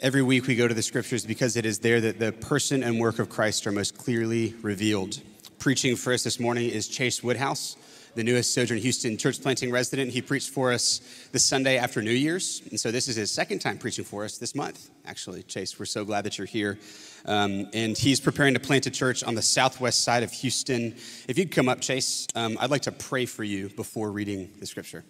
Every 0.00 0.22
week 0.22 0.46
we 0.46 0.54
go 0.54 0.68
to 0.68 0.74
the 0.74 0.82
scriptures 0.82 1.26
because 1.26 1.56
it 1.56 1.66
is 1.66 1.80
there 1.80 2.00
that 2.00 2.20
the 2.20 2.30
person 2.30 2.84
and 2.84 3.00
work 3.00 3.18
of 3.18 3.28
Christ 3.28 3.66
are 3.66 3.72
most 3.72 3.98
clearly 3.98 4.54
revealed. 4.62 5.20
Preaching 5.58 5.96
for 5.96 6.12
us 6.12 6.22
this 6.22 6.38
morning 6.38 6.70
is 6.70 6.86
Chase 6.86 7.20
Woodhouse, 7.20 7.76
the 8.14 8.22
newest 8.22 8.54
Sojourn 8.54 8.78
Houston 8.78 9.16
church 9.16 9.42
planting 9.42 9.72
resident. 9.72 10.12
He 10.12 10.22
preached 10.22 10.50
for 10.50 10.70
us 10.70 11.00
the 11.32 11.40
Sunday 11.40 11.78
after 11.78 12.00
New 12.00 12.12
Year's. 12.12 12.62
And 12.70 12.78
so 12.78 12.92
this 12.92 13.08
is 13.08 13.16
his 13.16 13.32
second 13.32 13.58
time 13.58 13.76
preaching 13.76 14.04
for 14.04 14.22
us 14.22 14.38
this 14.38 14.54
month, 14.54 14.88
actually. 15.04 15.42
Chase, 15.42 15.80
we're 15.80 15.84
so 15.84 16.04
glad 16.04 16.24
that 16.26 16.38
you're 16.38 16.46
here. 16.46 16.78
Um, 17.26 17.68
and 17.74 17.98
he's 17.98 18.20
preparing 18.20 18.54
to 18.54 18.60
plant 18.60 18.86
a 18.86 18.92
church 18.92 19.24
on 19.24 19.34
the 19.34 19.42
southwest 19.42 20.02
side 20.02 20.22
of 20.22 20.30
Houston. 20.30 20.94
If 21.26 21.36
you'd 21.36 21.50
come 21.50 21.68
up, 21.68 21.80
Chase, 21.80 22.28
um, 22.36 22.56
I'd 22.60 22.70
like 22.70 22.82
to 22.82 22.92
pray 22.92 23.26
for 23.26 23.42
you 23.42 23.68
before 23.70 24.12
reading 24.12 24.48
the 24.60 24.66
scripture. 24.66 25.04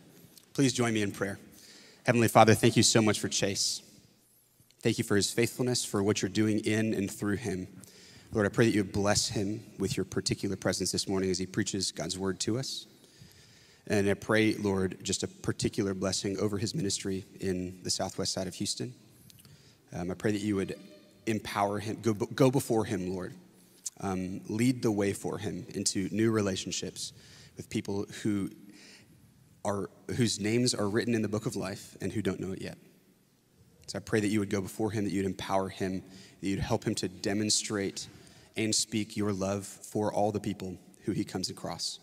Please 0.54 0.72
join 0.72 0.94
me 0.94 1.02
in 1.02 1.12
prayer. 1.12 1.38
Heavenly 2.06 2.28
Father, 2.28 2.54
thank 2.54 2.74
you 2.74 2.82
so 2.82 3.02
much 3.02 3.20
for 3.20 3.28
Chase. 3.28 3.82
Thank 4.80 4.98
you 4.98 5.02
for 5.02 5.16
his 5.16 5.32
faithfulness, 5.32 5.84
for 5.84 6.04
what 6.04 6.22
you're 6.22 6.28
doing 6.28 6.60
in 6.60 6.94
and 6.94 7.10
through 7.10 7.36
him. 7.36 7.66
Lord, 8.32 8.46
I 8.46 8.48
pray 8.48 8.66
that 8.66 8.74
you 8.74 8.84
bless 8.84 9.28
him 9.28 9.60
with 9.76 9.96
your 9.96 10.04
particular 10.04 10.54
presence 10.54 10.92
this 10.92 11.08
morning 11.08 11.30
as 11.30 11.38
he 11.38 11.46
preaches 11.46 11.90
God's 11.90 12.16
word 12.16 12.38
to 12.40 12.58
us. 12.58 12.86
And 13.88 14.08
I 14.08 14.14
pray, 14.14 14.54
Lord, 14.54 14.98
just 15.02 15.24
a 15.24 15.28
particular 15.28 15.94
blessing 15.94 16.38
over 16.38 16.58
his 16.58 16.76
ministry 16.76 17.24
in 17.40 17.80
the 17.82 17.90
southwest 17.90 18.32
side 18.32 18.46
of 18.46 18.54
Houston. 18.54 18.94
Um, 19.92 20.12
I 20.12 20.14
pray 20.14 20.30
that 20.30 20.42
you 20.42 20.54
would 20.54 20.76
empower 21.26 21.80
him, 21.80 21.98
go, 22.00 22.12
go 22.12 22.50
before 22.50 22.84
him, 22.84 23.12
Lord. 23.12 23.34
Um, 24.00 24.42
lead 24.48 24.82
the 24.82 24.92
way 24.92 25.12
for 25.12 25.38
him 25.38 25.66
into 25.70 26.08
new 26.12 26.30
relationships 26.30 27.12
with 27.56 27.68
people 27.68 28.06
who 28.22 28.48
are, 29.64 29.90
whose 30.14 30.38
names 30.38 30.72
are 30.72 30.88
written 30.88 31.16
in 31.16 31.22
the 31.22 31.28
book 31.28 31.46
of 31.46 31.56
life 31.56 31.96
and 32.00 32.12
who 32.12 32.22
don't 32.22 32.38
know 32.38 32.52
it 32.52 32.62
yet. 32.62 32.78
So 33.88 33.96
I 33.96 34.00
pray 34.00 34.20
that 34.20 34.28
you 34.28 34.38
would 34.38 34.50
go 34.50 34.60
before 34.60 34.90
him, 34.90 35.04
that 35.04 35.12
you'd 35.12 35.24
empower 35.24 35.70
him, 35.70 36.02
that 36.40 36.46
you'd 36.46 36.60
help 36.60 36.84
him 36.84 36.94
to 36.96 37.08
demonstrate 37.08 38.06
and 38.54 38.74
speak 38.74 39.16
your 39.16 39.32
love 39.32 39.66
for 39.66 40.12
all 40.12 40.30
the 40.30 40.40
people 40.40 40.76
who 41.04 41.12
he 41.12 41.24
comes 41.24 41.48
across. 41.48 41.98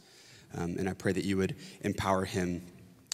Um, 0.58 0.77
and 0.80 0.89
I 0.89 0.94
pray 0.94 1.11
that 1.11 1.25
you 1.25 1.38
would 1.38 1.55
empower 1.81 2.25
him 2.25 2.66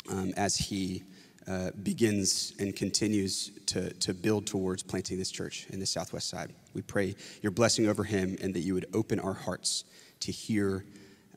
um, 0.09 0.33
as 0.37 0.55
he 0.55 1.03
uh, 1.47 1.71
begins 1.83 2.53
and 2.59 2.73
continues 2.73 3.51
to, 3.65 3.91
to 3.95 4.13
build 4.13 4.47
towards 4.47 4.83
planting 4.83 5.17
this 5.17 5.31
church 5.31 5.67
in 5.69 5.79
the 5.81 5.85
southwest 5.85 6.29
side. 6.29 6.53
We 6.73 6.81
pray 6.81 7.15
your 7.41 7.51
blessing 7.51 7.87
over 7.87 8.05
him 8.05 8.37
and 8.41 8.53
that 8.53 8.61
you 8.61 8.73
would 8.73 8.85
open 8.93 9.19
our 9.19 9.33
hearts 9.33 9.83
to 10.21 10.31
hear, 10.31 10.85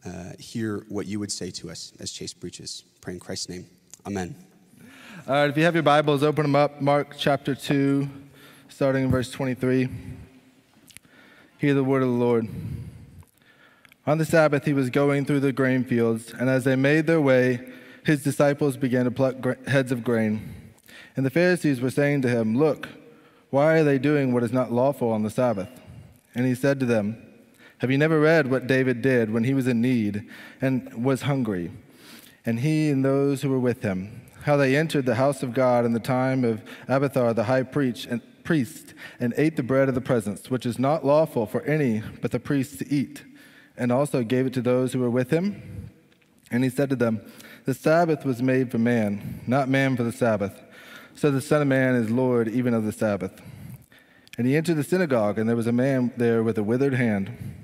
uh, 0.07 0.35
hear 0.39 0.85
what 0.89 1.07
you 1.07 1.19
would 1.19 1.33
say 1.33 1.51
to 1.51 1.71
us 1.71 1.93
as 1.99 2.13
Chase 2.13 2.33
preaches. 2.33 2.85
Pray 3.01 3.15
in 3.15 3.19
Christ's 3.19 3.49
name. 3.49 3.67
Amen. 4.07 4.54
All 5.27 5.33
right, 5.33 5.49
if 5.49 5.57
you 5.57 5.65
have 5.65 5.73
your 5.73 5.83
Bibles, 5.83 6.23
open 6.23 6.43
them 6.43 6.55
up. 6.55 6.83
Mark 6.83 7.15
chapter 7.17 7.55
2, 7.55 8.07
starting 8.69 9.05
in 9.05 9.11
verse 9.11 9.31
23. 9.31 9.89
Hear 11.57 11.73
the 11.73 11.83
word 11.83 12.03
of 12.03 12.11
the 12.11 12.15
Lord. 12.15 12.47
On 14.07 14.19
the 14.19 14.27
Sabbath, 14.27 14.67
he 14.67 14.75
was 14.75 14.91
going 14.91 15.25
through 15.25 15.41
the 15.41 15.51
grain 15.51 15.83
fields, 15.83 16.35
and 16.35 16.51
as 16.51 16.65
they 16.65 16.77
made 16.77 17.07
their 17.07 17.23
way, 17.23 17.67
his 18.05 18.23
disciples 18.23 18.77
began 18.77 19.07
to 19.07 19.11
pluck 19.11 19.67
heads 19.67 19.91
of 19.91 20.05
grain. 20.05 20.53
And 21.17 21.25
the 21.25 21.31
Pharisees 21.31 21.81
were 21.81 21.89
saying 21.89 22.21
to 22.21 22.29
him, 22.29 22.55
Look, 22.59 22.91
why 23.49 23.79
are 23.79 23.85
they 23.85 23.97
doing 23.97 24.35
what 24.35 24.43
is 24.43 24.53
not 24.53 24.73
lawful 24.73 25.11
on 25.11 25.23
the 25.23 25.31
Sabbath? 25.31 25.71
And 26.35 26.45
he 26.45 26.55
said 26.55 26.79
to 26.81 26.87
them, 26.87 27.17
Have 27.79 27.91
you 27.91 27.97
never 27.97 28.21
read 28.21 28.51
what 28.51 28.67
David 28.67 29.01
did 29.01 29.33
when 29.33 29.45
he 29.45 29.55
was 29.55 29.69
in 29.69 29.81
need 29.81 30.29
and 30.61 31.03
was 31.03 31.23
hungry, 31.23 31.71
and 32.47 32.61
he 32.61 32.91
and 32.91 33.05
those 33.05 33.43
who 33.43 33.51
were 33.51 33.59
with 33.59 33.83
him? 33.83 34.25
how 34.45 34.59
they 34.59 34.77
entered 34.77 35.07
the 35.07 35.15
house 35.15 35.43
of 35.43 35.55
God 35.55 35.87
in 35.87 35.93
the 35.93 36.01
time 36.01 36.45
of 36.45 36.63
Abiathar 36.87 37.33
the 37.33 37.45
high 37.45 37.63
priest 37.63 38.07
and, 38.07 38.21
priest 38.45 38.93
and 39.19 39.33
ate 39.39 39.57
the 39.57 39.63
bread 39.63 39.89
of 39.89 39.95
the 39.95 40.03
presence, 40.03 40.51
which 40.51 40.67
is 40.67 40.79
not 40.79 41.05
lawful 41.05 41.47
for 41.47 41.63
any 41.63 42.03
but 42.21 42.31
the 42.31 42.39
priests 42.39 42.77
to 42.79 42.95
eat, 42.95 43.25
and 43.77 43.91
also 43.91 44.23
gave 44.23 44.47
it 44.47 44.53
to 44.53 44.61
those 44.61 44.93
who 44.93 45.01
were 45.01 45.11
with 45.11 45.31
him. 45.31 45.91
And 46.51 46.63
he 46.63 46.69
said 46.69 46.91
to 46.91 46.97
them, 46.97 47.23
The 47.65 47.73
Sabbath 47.73 48.25
was 48.27 48.43
made 48.43 48.71
for 48.71 48.79
man, 48.79 49.41
not 49.47 49.71
man 49.71 49.97
for 49.97 50.03
the 50.03 50.13
Sabbath. 50.13 50.61
So 51.15 51.31
the 51.31 51.41
Son 51.41 51.63
of 51.63 51.69
Man 51.69 51.95
is 51.95 52.11
Lord 52.11 52.49
even 52.49 52.75
of 52.75 52.85
the 52.85 52.93
Sabbath. 52.93 53.41
And 54.37 54.47
he 54.47 54.57
entered 54.57 54.77
the 54.77 54.85
synagogue, 54.85 55.39
and 55.39 55.49
there 55.49 55.57
was 55.57 55.69
a 55.69 55.73
man 55.73 56.13
there 56.17 56.43
with 56.43 56.59
a 56.59 56.63
withered 56.63 56.95
hand. 56.95 57.64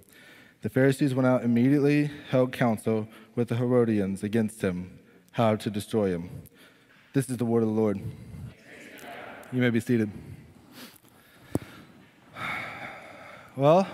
The 0.61 0.69
Pharisees 0.69 1.15
went 1.15 1.25
out 1.25 1.43
immediately, 1.43 2.11
held 2.29 2.51
counsel 2.51 3.07
with 3.35 3.47
the 3.47 3.55
Herodians 3.55 4.23
against 4.23 4.61
him, 4.61 4.99
how 5.31 5.55
to 5.55 5.71
destroy 5.71 6.09
him. 6.09 6.29
This 7.13 7.31
is 7.31 7.37
the 7.37 7.45
word 7.45 7.63
of 7.63 7.69
the 7.69 7.73
Lord. 7.73 7.99
You 9.51 9.59
may 9.59 9.71
be 9.71 9.79
seated. 9.79 10.11
Well, 13.55 13.87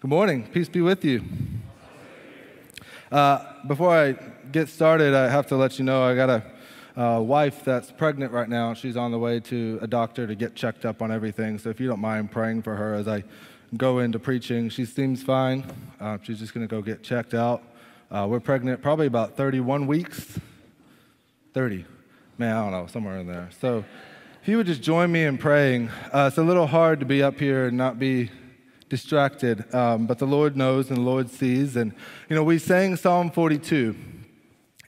good 0.00 0.10
morning. 0.10 0.46
Peace 0.46 0.68
be 0.68 0.82
with 0.82 1.06
you. 1.06 1.24
Uh, 3.10 3.42
before 3.66 3.96
I 3.96 4.12
get 4.52 4.68
started, 4.68 5.14
I 5.14 5.30
have 5.30 5.46
to 5.46 5.56
let 5.56 5.78
you 5.78 5.86
know 5.86 6.02
I 6.02 6.14
got 6.14 6.28
a 6.28 7.00
uh, 7.00 7.20
wife 7.20 7.64
that's 7.64 7.90
pregnant 7.90 8.30
right 8.30 8.48
now. 8.48 8.74
She's 8.74 8.98
on 8.98 9.10
the 9.10 9.18
way 9.18 9.40
to 9.40 9.78
a 9.80 9.86
doctor 9.86 10.26
to 10.26 10.34
get 10.34 10.54
checked 10.54 10.84
up 10.84 11.00
on 11.00 11.10
everything. 11.10 11.58
So 11.58 11.70
if 11.70 11.80
you 11.80 11.88
don't 11.88 12.00
mind 12.00 12.30
praying 12.30 12.60
for 12.60 12.76
her 12.76 12.92
as 12.92 13.08
I 13.08 13.24
go 13.76 14.00
into 14.00 14.18
preaching, 14.18 14.68
she 14.68 14.84
seems 14.84 15.22
fine. 15.22 15.64
Uh, 16.00 16.18
she's 16.22 16.38
just 16.38 16.52
going 16.52 16.66
to 16.66 16.70
go 16.70 16.82
get 16.82 17.02
checked 17.02 17.34
out. 17.34 17.62
Uh, 18.10 18.26
we're 18.28 18.40
pregnant 18.40 18.82
probably 18.82 19.06
about 19.06 19.36
31 19.36 19.86
weeks. 19.86 20.38
30. 21.54 21.84
Man, 22.38 22.56
I 22.56 22.62
don't 22.62 22.72
know, 22.72 22.86
somewhere 22.86 23.18
in 23.18 23.26
there. 23.26 23.48
So 23.60 23.84
if 24.42 24.48
you 24.48 24.56
would 24.56 24.66
just 24.66 24.82
join 24.82 25.10
me 25.10 25.24
in 25.24 25.38
praying, 25.38 25.88
uh, 26.12 26.26
it's 26.28 26.38
a 26.38 26.42
little 26.42 26.66
hard 26.66 27.00
to 27.00 27.06
be 27.06 27.22
up 27.22 27.38
here 27.38 27.66
and 27.66 27.76
not 27.76 27.98
be 27.98 28.30
distracted, 28.88 29.74
um, 29.74 30.06
but 30.06 30.18
the 30.18 30.26
Lord 30.26 30.56
knows 30.56 30.88
and 30.88 30.98
the 30.98 31.02
Lord 31.02 31.30
sees. 31.30 31.76
And, 31.76 31.94
you 32.28 32.36
know, 32.36 32.44
we 32.44 32.58
sang 32.58 32.96
Psalm 32.96 33.30
42. 33.30 33.96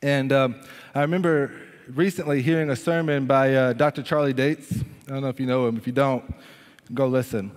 And 0.02 0.32
um, 0.32 0.60
I 0.94 1.00
remember 1.00 1.52
recently 1.88 2.42
hearing 2.42 2.68
a 2.68 2.76
sermon 2.76 3.24
by 3.24 3.54
uh, 3.54 3.72
Dr. 3.72 4.02
Charlie 4.02 4.34
Dates. 4.34 4.82
I 5.06 5.12
don't 5.12 5.22
know 5.22 5.28
if 5.28 5.40
you 5.40 5.46
know 5.46 5.66
him. 5.66 5.78
If 5.78 5.86
you 5.86 5.92
don't, 5.94 6.34
go 6.92 7.06
listen. 7.06 7.50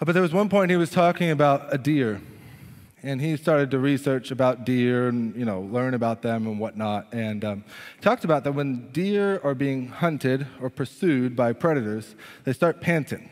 But 0.00 0.12
there 0.12 0.22
was 0.22 0.32
one 0.32 0.48
point 0.48 0.70
he 0.70 0.76
was 0.76 0.90
talking 0.90 1.30
about 1.30 1.72
a 1.72 1.78
deer. 1.78 2.20
And 3.02 3.20
he 3.20 3.36
started 3.36 3.70
to 3.72 3.78
research 3.78 4.30
about 4.30 4.64
deer 4.64 5.08
and 5.08 5.36
you 5.36 5.44
know 5.44 5.60
learn 5.60 5.92
about 5.92 6.22
them 6.22 6.46
and 6.46 6.58
whatnot. 6.58 7.12
And 7.12 7.44
um, 7.44 7.64
talked 8.00 8.24
about 8.24 8.44
that 8.44 8.52
when 8.52 8.90
deer 8.92 9.40
are 9.44 9.54
being 9.54 9.88
hunted 9.88 10.46
or 10.60 10.70
pursued 10.70 11.36
by 11.36 11.52
predators 11.52 12.16
they 12.44 12.52
start 12.52 12.80
panting. 12.80 13.28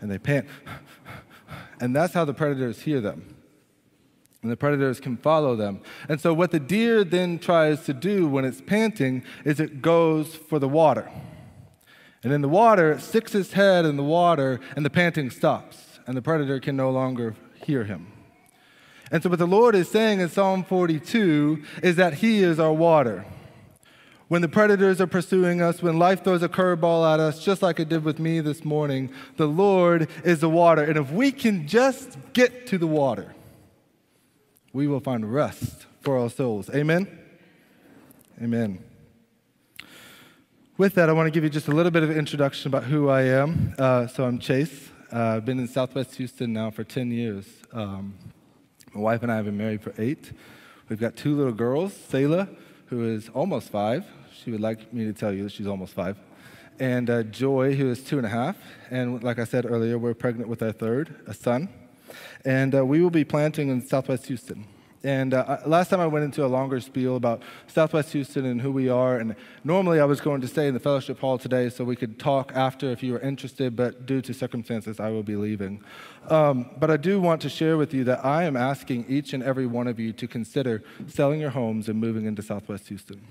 And 0.00 0.10
they 0.10 0.18
pant. 0.18 0.46
And 1.80 1.94
that's 1.94 2.12
how 2.12 2.24
the 2.24 2.34
predators 2.34 2.82
hear 2.82 3.00
them. 3.00 3.36
And 4.42 4.50
the 4.50 4.56
predators 4.56 5.00
can 5.00 5.16
follow 5.16 5.54
them. 5.54 5.80
And 6.08 6.20
so 6.20 6.34
what 6.34 6.50
the 6.50 6.60
deer 6.60 7.04
then 7.04 7.38
tries 7.38 7.84
to 7.84 7.94
do 7.94 8.26
when 8.26 8.44
it's 8.44 8.60
panting 8.60 9.22
is 9.44 9.60
it 9.60 9.80
goes 9.80 10.34
for 10.34 10.58
the 10.58 10.68
water 10.68 11.10
and 12.22 12.32
in 12.32 12.40
the 12.40 12.48
water 12.48 12.92
it 12.92 13.00
sticks 13.00 13.34
its 13.34 13.52
head 13.52 13.84
in 13.84 13.96
the 13.96 14.02
water 14.02 14.60
and 14.76 14.84
the 14.84 14.90
panting 14.90 15.30
stops 15.30 15.98
and 16.06 16.16
the 16.16 16.22
predator 16.22 16.60
can 16.60 16.76
no 16.76 16.90
longer 16.90 17.34
hear 17.54 17.84
him 17.84 18.12
and 19.10 19.22
so, 19.22 19.28
what 19.28 19.40
the 19.40 19.46
Lord 19.46 19.74
is 19.74 19.88
saying 19.88 20.20
in 20.20 20.28
Psalm 20.28 20.62
42 20.62 21.62
is 21.82 21.96
that 21.96 22.14
He 22.14 22.42
is 22.42 22.60
our 22.60 22.72
water. 22.72 23.24
When 24.28 24.42
the 24.42 24.48
predators 24.48 25.00
are 25.00 25.08
pursuing 25.08 25.60
us, 25.60 25.82
when 25.82 25.98
life 25.98 26.22
throws 26.22 26.44
a 26.44 26.48
curveball 26.48 27.12
at 27.12 27.18
us, 27.18 27.44
just 27.44 27.62
like 27.62 27.80
it 27.80 27.88
did 27.88 28.04
with 28.04 28.20
me 28.20 28.38
this 28.38 28.64
morning, 28.64 29.10
the 29.36 29.48
Lord 29.48 30.08
is 30.22 30.38
the 30.38 30.48
water. 30.48 30.84
And 30.84 30.96
if 30.96 31.10
we 31.10 31.32
can 31.32 31.66
just 31.66 32.16
get 32.32 32.68
to 32.68 32.78
the 32.78 32.86
water, 32.86 33.34
we 34.72 34.86
will 34.86 35.00
find 35.00 35.34
rest 35.34 35.86
for 36.00 36.16
our 36.16 36.30
souls. 36.30 36.70
Amen? 36.70 37.08
Amen. 38.40 38.89
With 40.80 40.94
that, 40.94 41.10
I 41.10 41.12
want 41.12 41.26
to 41.26 41.30
give 41.30 41.44
you 41.44 41.50
just 41.50 41.68
a 41.68 41.72
little 41.72 41.92
bit 41.92 42.02
of 42.02 42.10
introduction 42.10 42.68
about 42.68 42.84
who 42.84 43.10
I 43.10 43.24
am. 43.24 43.74
Uh, 43.78 44.06
so, 44.06 44.24
I'm 44.24 44.38
Chase. 44.38 44.88
Uh, 45.12 45.36
I've 45.36 45.44
been 45.44 45.58
in 45.58 45.68
Southwest 45.68 46.14
Houston 46.14 46.54
now 46.54 46.70
for 46.70 46.84
10 46.84 47.10
years. 47.10 47.44
Um, 47.70 48.14
my 48.94 49.02
wife 49.02 49.22
and 49.22 49.30
I 49.30 49.36
have 49.36 49.44
been 49.44 49.58
married 49.58 49.82
for 49.82 49.92
eight. 49.98 50.32
We've 50.88 50.98
got 50.98 51.16
two 51.16 51.36
little 51.36 51.52
girls, 51.52 51.92
Selah, 51.92 52.48
who 52.86 53.04
is 53.04 53.28
almost 53.34 53.68
five. 53.68 54.06
She 54.42 54.50
would 54.50 54.62
like 54.62 54.90
me 54.90 55.04
to 55.04 55.12
tell 55.12 55.34
you 55.34 55.42
that 55.42 55.52
she's 55.52 55.66
almost 55.66 55.92
five. 55.92 56.16
and 56.78 57.10
uh, 57.10 57.24
Joy, 57.24 57.74
who 57.74 57.90
is 57.90 58.02
two 58.02 58.16
and 58.16 58.24
a 58.24 58.30
half. 58.30 58.56
And 58.90 59.22
like 59.22 59.38
I 59.38 59.44
said 59.44 59.66
earlier, 59.66 59.98
we're 59.98 60.14
pregnant 60.14 60.48
with 60.48 60.62
our 60.62 60.72
third, 60.72 61.14
a 61.26 61.34
son. 61.34 61.68
And 62.46 62.74
uh, 62.74 62.86
we 62.86 63.02
will 63.02 63.10
be 63.10 63.24
planting 63.24 63.68
in 63.68 63.86
Southwest 63.86 64.28
Houston. 64.28 64.66
And 65.02 65.32
uh, 65.32 65.58
last 65.64 65.88
time 65.88 66.00
I 66.00 66.06
went 66.06 66.26
into 66.26 66.44
a 66.44 66.48
longer 66.48 66.78
spiel 66.78 67.16
about 67.16 67.42
Southwest 67.66 68.12
Houston 68.12 68.44
and 68.44 68.60
who 68.60 68.70
we 68.70 68.88
are. 68.90 69.18
And 69.18 69.34
normally 69.64 69.98
I 69.98 70.04
was 70.04 70.20
going 70.20 70.42
to 70.42 70.48
stay 70.48 70.68
in 70.68 70.74
the 70.74 70.80
fellowship 70.80 71.18
hall 71.20 71.38
today 71.38 71.70
so 71.70 71.84
we 71.84 71.96
could 71.96 72.18
talk 72.18 72.52
after 72.54 72.90
if 72.90 73.02
you 73.02 73.14
were 73.14 73.20
interested, 73.20 73.76
but 73.76 74.04
due 74.04 74.20
to 74.20 74.34
circumstances, 74.34 75.00
I 75.00 75.08
will 75.08 75.22
be 75.22 75.36
leaving. 75.36 75.82
Um, 76.28 76.70
but 76.78 76.90
I 76.90 76.98
do 76.98 77.18
want 77.18 77.40
to 77.42 77.48
share 77.48 77.78
with 77.78 77.94
you 77.94 78.04
that 78.04 78.24
I 78.24 78.44
am 78.44 78.56
asking 78.56 79.06
each 79.08 79.32
and 79.32 79.42
every 79.42 79.66
one 79.66 79.86
of 79.86 79.98
you 79.98 80.12
to 80.12 80.28
consider 80.28 80.82
selling 81.06 81.40
your 81.40 81.50
homes 81.50 81.88
and 81.88 81.98
moving 81.98 82.26
into 82.26 82.42
Southwest 82.42 82.88
Houston. 82.88 83.22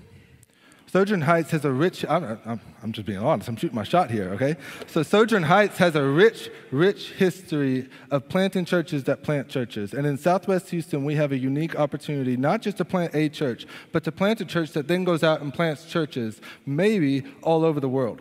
Sojourn 0.90 1.20
Heights 1.20 1.52
has 1.52 1.64
a 1.64 1.70
rich, 1.70 2.04
I'm, 2.08 2.24
I'm, 2.44 2.60
I'm, 2.82 2.90
just 2.90 3.06
being 3.06 3.20
honest, 3.20 3.48
I'm 3.48 3.54
shooting 3.54 3.76
my 3.76 3.84
shot 3.84 4.10
here, 4.10 4.30
okay? 4.30 4.56
So, 4.88 5.04
Sojourn 5.04 5.44
Heights 5.44 5.78
has 5.78 5.94
a 5.94 6.02
rich, 6.02 6.50
rich 6.72 7.12
history 7.12 7.88
of 8.10 8.28
planting 8.28 8.64
churches 8.64 9.04
that 9.04 9.22
plant 9.22 9.48
churches. 9.48 9.94
And 9.94 10.04
in 10.04 10.18
Southwest 10.18 10.70
Houston, 10.70 11.04
we 11.04 11.14
have 11.14 11.30
a 11.30 11.38
unique 11.38 11.78
opportunity 11.78 12.36
not 12.36 12.60
just 12.60 12.78
to 12.78 12.84
plant 12.84 13.14
a 13.14 13.28
church, 13.28 13.66
but 13.92 14.02
to 14.02 14.10
plant 14.10 14.40
a 14.40 14.44
church 14.44 14.72
that 14.72 14.88
then 14.88 15.04
goes 15.04 15.22
out 15.22 15.42
and 15.42 15.54
plants 15.54 15.84
churches, 15.84 16.40
maybe 16.66 17.22
all 17.40 17.64
over 17.64 17.78
the 17.78 17.88
world. 17.88 18.20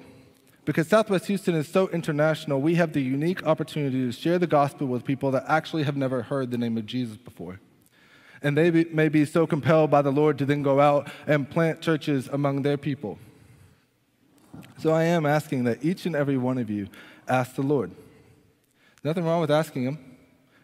Because 0.63 0.87
Southwest 0.87 1.25
Houston 1.25 1.55
is 1.55 1.67
so 1.67 1.87
international, 1.87 2.61
we 2.61 2.75
have 2.75 2.93
the 2.93 3.01
unique 3.01 3.43
opportunity 3.47 4.05
to 4.05 4.11
share 4.11 4.37
the 4.37 4.45
gospel 4.45 4.85
with 4.85 5.03
people 5.05 5.31
that 5.31 5.45
actually 5.47 5.85
have 5.85 5.97
never 5.97 6.21
heard 6.21 6.51
the 6.51 6.57
name 6.59 6.77
of 6.77 6.85
Jesus 6.85 7.17
before. 7.17 7.59
And 8.41 8.57
they 8.57 8.69
be, 8.69 8.85
may 8.85 9.09
be 9.09 9.25
so 9.25 9.45
compelled 9.45 9.91
by 9.91 10.01
the 10.01 10.11
Lord 10.11 10.37
to 10.37 10.45
then 10.45 10.63
go 10.63 10.79
out 10.79 11.09
and 11.27 11.49
plant 11.49 11.81
churches 11.81 12.29
among 12.31 12.61
their 12.61 12.77
people. 12.77 13.19
So 14.77 14.91
I 14.91 15.03
am 15.03 15.25
asking 15.25 15.65
that 15.65 15.83
each 15.83 16.05
and 16.05 16.15
every 16.15 16.37
one 16.37 16.57
of 16.57 16.69
you 16.69 16.87
ask 17.27 17.55
the 17.55 17.61
Lord. 17.61 17.91
Nothing 19.03 19.25
wrong 19.25 19.41
with 19.41 19.51
asking 19.51 19.83
Him. 19.83 20.17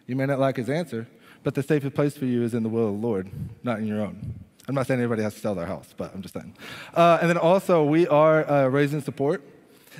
You 0.07 0.15
may 0.15 0.25
not 0.25 0.39
like 0.39 0.57
His 0.57 0.69
answer, 0.69 1.07
but 1.43 1.53
the 1.53 1.63
safest 1.63 1.95
place 1.95 2.17
for 2.17 2.25
you 2.25 2.43
is 2.43 2.53
in 2.53 2.63
the 2.63 2.69
will 2.69 2.87
of 2.87 3.01
the 3.01 3.07
Lord, 3.07 3.29
not 3.63 3.79
in 3.79 3.87
your 3.87 4.01
own. 4.01 4.35
I'm 4.67 4.75
not 4.75 4.87
saying 4.87 4.99
everybody 4.99 5.21
has 5.23 5.35
to 5.35 5.39
sell 5.39 5.53
their 5.53 5.65
house, 5.65 5.93
but 5.95 6.13
I'm 6.13 6.21
just 6.21 6.33
saying. 6.33 6.55
Uh, 6.93 7.19
and 7.21 7.29
then 7.29 7.37
also, 7.37 7.83
we 7.83 8.07
are 8.07 8.49
uh, 8.49 8.67
raising 8.67 9.01
support. 9.01 9.43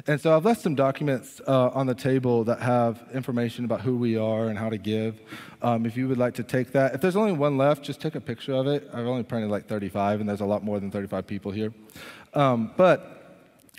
And 0.07 0.19
so 0.19 0.36
I've 0.36 0.45
left 0.45 0.62
some 0.62 0.75
documents 0.75 1.42
uh, 1.47 1.69
on 1.69 1.88
the 1.88 1.95
table 1.95 2.44
that 2.45 2.59
have 2.59 3.03
information 3.13 3.65
about 3.65 3.81
who 3.81 3.95
we 3.95 4.18
are 4.18 4.47
and 4.47 4.57
how 4.57 4.69
to 4.69 4.77
give. 4.77 5.19
Um, 5.62 5.86
if 5.86 5.97
you 5.97 6.07
would 6.07 6.18
like 6.18 6.36
to 6.36 6.44
take 6.44 6.71
that, 6.74 6.95
if 6.95 7.01
there's 7.01 7.15
only 7.15 7.31
one 7.31 7.57
left, 7.57 7.83
just 7.83 8.01
take 8.01 8.15
a 8.15 8.21
picture 8.21 8.53
of 8.53 8.68
it. 8.68 8.89
I've 8.94 9.07
only 9.07 9.24
printed 9.24 9.50
like 9.50 9.68
35, 9.68 10.19
and 10.19 10.30
there's 10.30 10.42
a 10.42 10.45
lot 10.45 10.63
more 10.63 10.80
than 10.80 10.92
35 10.92 11.25
people 11.27 11.51
here. 11.51 11.74
Um, 12.33 12.71
but 12.75 13.15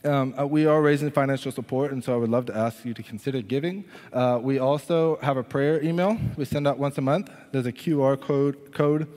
um, 0.04 0.34
uh, 0.38 0.46
we 0.46 0.66
are 0.66 0.80
raising 0.80 1.10
financial 1.10 1.52
support, 1.52 1.92
and 1.92 2.02
so 2.02 2.14
I 2.14 2.16
would 2.16 2.30
love 2.30 2.46
to 2.46 2.56
ask 2.56 2.84
you 2.84 2.94
to 2.94 3.02
consider 3.02 3.42
giving. 3.42 3.84
Uh, 4.12 4.38
we 4.40 4.58
also 4.58 5.18
have 5.22 5.36
a 5.36 5.42
prayer 5.42 5.82
email 5.82 6.18
we 6.36 6.44
send 6.44 6.66
out 6.66 6.78
once 6.78 6.96
a 6.98 7.00
month. 7.00 7.30
There's 7.52 7.66
a 7.66 7.72
QR 7.72 8.20
code, 8.20 8.72
code 8.72 9.08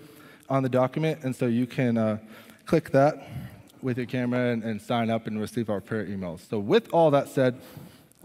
on 0.49 0.63
the 0.63 0.69
document, 0.69 1.23
and 1.23 1.35
so 1.35 1.45
you 1.45 1.67
can 1.67 1.97
uh, 1.97 2.17
click 2.65 2.91
that 2.91 3.27
with 3.81 3.97
your 3.97 4.05
camera 4.05 4.51
and, 4.51 4.63
and 4.63 4.81
sign 4.81 5.09
up 5.09 5.27
and 5.27 5.39
receive 5.39 5.69
our 5.69 5.81
prayer 5.81 6.05
emails. 6.05 6.47
So, 6.49 6.59
with 6.59 6.89
all 6.93 7.11
that 7.11 7.29
said, 7.29 7.59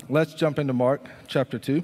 let's 0.08 0.34
jump 0.34 0.58
into 0.58 0.72
Mark 0.72 1.06
chapter 1.26 1.58
2. 1.58 1.82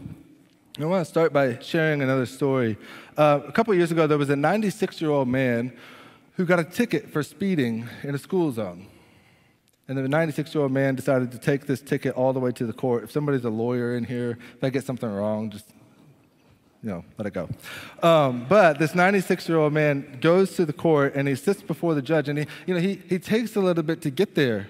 I 0.78 0.84
want 0.84 1.04
to 1.04 1.10
start 1.10 1.32
by 1.32 1.58
sharing 1.60 2.00
another 2.00 2.26
story. 2.26 2.78
Uh, 3.16 3.40
a 3.46 3.52
couple 3.52 3.74
years 3.74 3.90
ago, 3.90 4.06
there 4.06 4.18
was 4.18 4.30
a 4.30 4.36
96 4.36 5.00
year 5.00 5.10
old 5.10 5.28
man 5.28 5.72
who 6.34 6.46
got 6.46 6.58
a 6.58 6.64
ticket 6.64 7.12
for 7.12 7.22
speeding 7.22 7.88
in 8.02 8.14
a 8.14 8.18
school 8.18 8.52
zone. 8.52 8.86
And 9.88 9.98
the 9.98 10.08
96 10.08 10.54
year 10.54 10.62
old 10.62 10.72
man 10.72 10.94
decided 10.94 11.32
to 11.32 11.38
take 11.38 11.66
this 11.66 11.80
ticket 11.80 12.14
all 12.14 12.32
the 12.32 12.40
way 12.40 12.52
to 12.52 12.64
the 12.64 12.72
court. 12.72 13.04
If 13.04 13.10
somebody's 13.10 13.44
a 13.44 13.50
lawyer 13.50 13.96
in 13.96 14.04
here, 14.04 14.38
if 14.56 14.64
I 14.64 14.70
get 14.70 14.84
something 14.84 15.10
wrong, 15.10 15.50
just 15.50 15.66
you 16.82 16.88
know, 16.88 17.04
let 17.18 17.26
it 17.26 17.34
go. 17.34 17.48
Um, 18.02 18.46
but 18.48 18.78
this 18.78 18.94
96 18.94 19.48
year 19.48 19.58
old 19.58 19.72
man 19.72 20.18
goes 20.20 20.54
to 20.56 20.64
the 20.64 20.72
court 20.72 21.14
and 21.14 21.28
he 21.28 21.34
sits 21.34 21.62
before 21.62 21.94
the 21.94 22.02
judge 22.02 22.28
and 22.28 22.38
he, 22.38 22.46
you 22.66 22.74
know, 22.74 22.80
he, 22.80 23.02
he 23.08 23.18
takes 23.18 23.56
a 23.56 23.60
little 23.60 23.82
bit 23.82 24.00
to 24.02 24.10
get 24.10 24.34
there, 24.34 24.68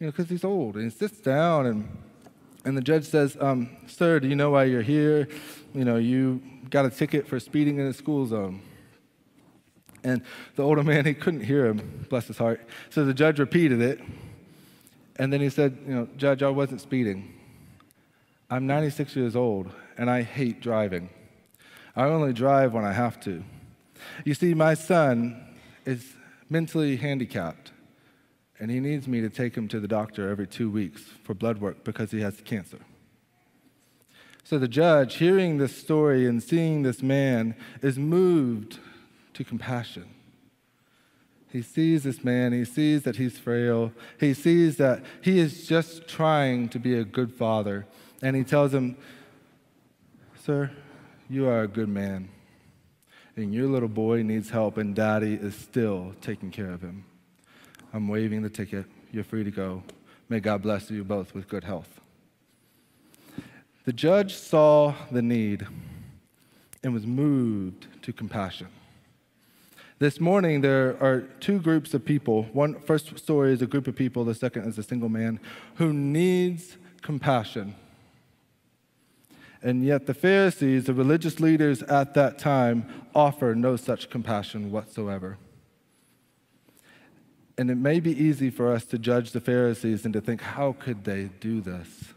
you 0.00 0.06
know, 0.06 0.10
because 0.10 0.28
he's 0.28 0.44
old. 0.44 0.76
And 0.76 0.84
he 0.84 0.90
sits 0.90 1.20
down 1.20 1.66
and, 1.66 1.88
and 2.64 2.76
the 2.76 2.80
judge 2.80 3.04
says, 3.04 3.36
um, 3.40 3.68
Sir, 3.86 4.20
do 4.20 4.28
you 4.28 4.36
know 4.36 4.50
why 4.50 4.64
you're 4.64 4.82
here? 4.82 5.28
You 5.74 5.84
know, 5.84 5.96
you 5.96 6.40
got 6.70 6.86
a 6.86 6.90
ticket 6.90 7.28
for 7.28 7.38
speeding 7.38 7.78
in 7.78 7.86
a 7.86 7.92
school 7.92 8.26
zone. 8.26 8.62
And 10.02 10.22
the 10.56 10.62
older 10.62 10.82
man, 10.82 11.04
he 11.04 11.14
couldn't 11.14 11.44
hear 11.44 11.66
him, 11.66 12.06
bless 12.08 12.26
his 12.26 12.38
heart. 12.38 12.66
So 12.90 13.04
the 13.04 13.14
judge 13.14 13.38
repeated 13.38 13.80
it. 13.80 14.00
And 15.16 15.32
then 15.32 15.40
he 15.40 15.48
said, 15.48 15.78
You 15.86 15.94
know, 15.94 16.08
Judge, 16.16 16.42
I 16.42 16.48
wasn't 16.50 16.80
speeding. 16.80 17.32
I'm 18.50 18.66
96 18.66 19.16
years 19.16 19.36
old 19.36 19.70
and 19.96 20.10
I 20.10 20.22
hate 20.22 20.60
driving. 20.60 21.08
I 21.96 22.04
only 22.04 22.32
drive 22.32 22.72
when 22.72 22.84
I 22.84 22.92
have 22.92 23.20
to. 23.20 23.44
You 24.24 24.34
see, 24.34 24.54
my 24.54 24.74
son 24.74 25.40
is 25.84 26.14
mentally 26.50 26.96
handicapped, 26.96 27.72
and 28.58 28.70
he 28.70 28.80
needs 28.80 29.06
me 29.06 29.20
to 29.20 29.30
take 29.30 29.56
him 29.56 29.68
to 29.68 29.80
the 29.80 29.88
doctor 29.88 30.28
every 30.28 30.46
two 30.46 30.70
weeks 30.70 31.02
for 31.22 31.34
blood 31.34 31.60
work 31.60 31.84
because 31.84 32.10
he 32.10 32.20
has 32.20 32.40
cancer. 32.40 32.80
So 34.42 34.58
the 34.58 34.68
judge, 34.68 35.16
hearing 35.16 35.58
this 35.58 35.74
story 35.74 36.26
and 36.26 36.42
seeing 36.42 36.82
this 36.82 37.02
man, 37.02 37.54
is 37.80 37.98
moved 37.98 38.78
to 39.32 39.44
compassion. 39.44 40.06
He 41.50 41.62
sees 41.62 42.02
this 42.02 42.24
man, 42.24 42.52
he 42.52 42.64
sees 42.64 43.04
that 43.04 43.16
he's 43.16 43.38
frail, 43.38 43.92
he 44.18 44.34
sees 44.34 44.76
that 44.78 45.04
he 45.22 45.38
is 45.38 45.68
just 45.68 46.08
trying 46.08 46.68
to 46.70 46.80
be 46.80 46.98
a 46.98 47.04
good 47.04 47.32
father, 47.32 47.86
and 48.20 48.34
he 48.34 48.42
tells 48.42 48.74
him, 48.74 48.96
Sir, 50.36 50.72
you 51.28 51.46
are 51.46 51.62
a 51.62 51.68
good 51.68 51.88
man. 51.88 52.28
And 53.36 53.52
your 53.52 53.66
little 53.66 53.88
boy 53.88 54.22
needs 54.22 54.50
help, 54.50 54.76
and 54.76 54.94
daddy 54.94 55.34
is 55.34 55.54
still 55.54 56.14
taking 56.20 56.50
care 56.50 56.70
of 56.70 56.82
him. 56.82 57.04
I'm 57.92 58.08
waiving 58.08 58.42
the 58.42 58.50
ticket. 58.50 58.86
You're 59.10 59.24
free 59.24 59.44
to 59.44 59.50
go. 59.50 59.82
May 60.28 60.40
God 60.40 60.62
bless 60.62 60.90
you 60.90 61.04
both 61.04 61.34
with 61.34 61.48
good 61.48 61.64
health. 61.64 62.00
The 63.84 63.92
judge 63.92 64.34
saw 64.34 64.94
the 65.10 65.22
need 65.22 65.66
and 66.82 66.94
was 66.94 67.06
moved 67.06 67.86
to 68.02 68.12
compassion. 68.12 68.68
This 69.98 70.20
morning, 70.20 70.60
there 70.60 70.96
are 71.02 71.22
two 71.40 71.60
groups 71.60 71.94
of 71.94 72.04
people. 72.04 72.44
One 72.52 72.80
first 72.80 73.18
story 73.18 73.52
is 73.52 73.62
a 73.62 73.66
group 73.66 73.86
of 73.86 73.94
people, 73.94 74.24
the 74.24 74.34
second 74.34 74.66
is 74.68 74.78
a 74.78 74.82
single 74.82 75.08
man 75.08 75.38
who 75.76 75.92
needs 75.92 76.76
compassion. 77.02 77.74
And 79.64 79.82
yet, 79.82 80.04
the 80.04 80.12
Pharisees, 80.12 80.84
the 80.84 80.92
religious 80.92 81.40
leaders 81.40 81.82
at 81.84 82.12
that 82.12 82.38
time, 82.38 82.86
offer 83.14 83.54
no 83.54 83.76
such 83.76 84.10
compassion 84.10 84.70
whatsoever. 84.70 85.38
And 87.56 87.70
it 87.70 87.76
may 87.76 87.98
be 87.98 88.10
easy 88.12 88.50
for 88.50 88.70
us 88.70 88.84
to 88.86 88.98
judge 88.98 89.32
the 89.32 89.40
Pharisees 89.40 90.04
and 90.04 90.12
to 90.12 90.20
think, 90.20 90.42
how 90.42 90.72
could 90.78 91.04
they 91.04 91.30
do 91.40 91.62
this? 91.62 92.12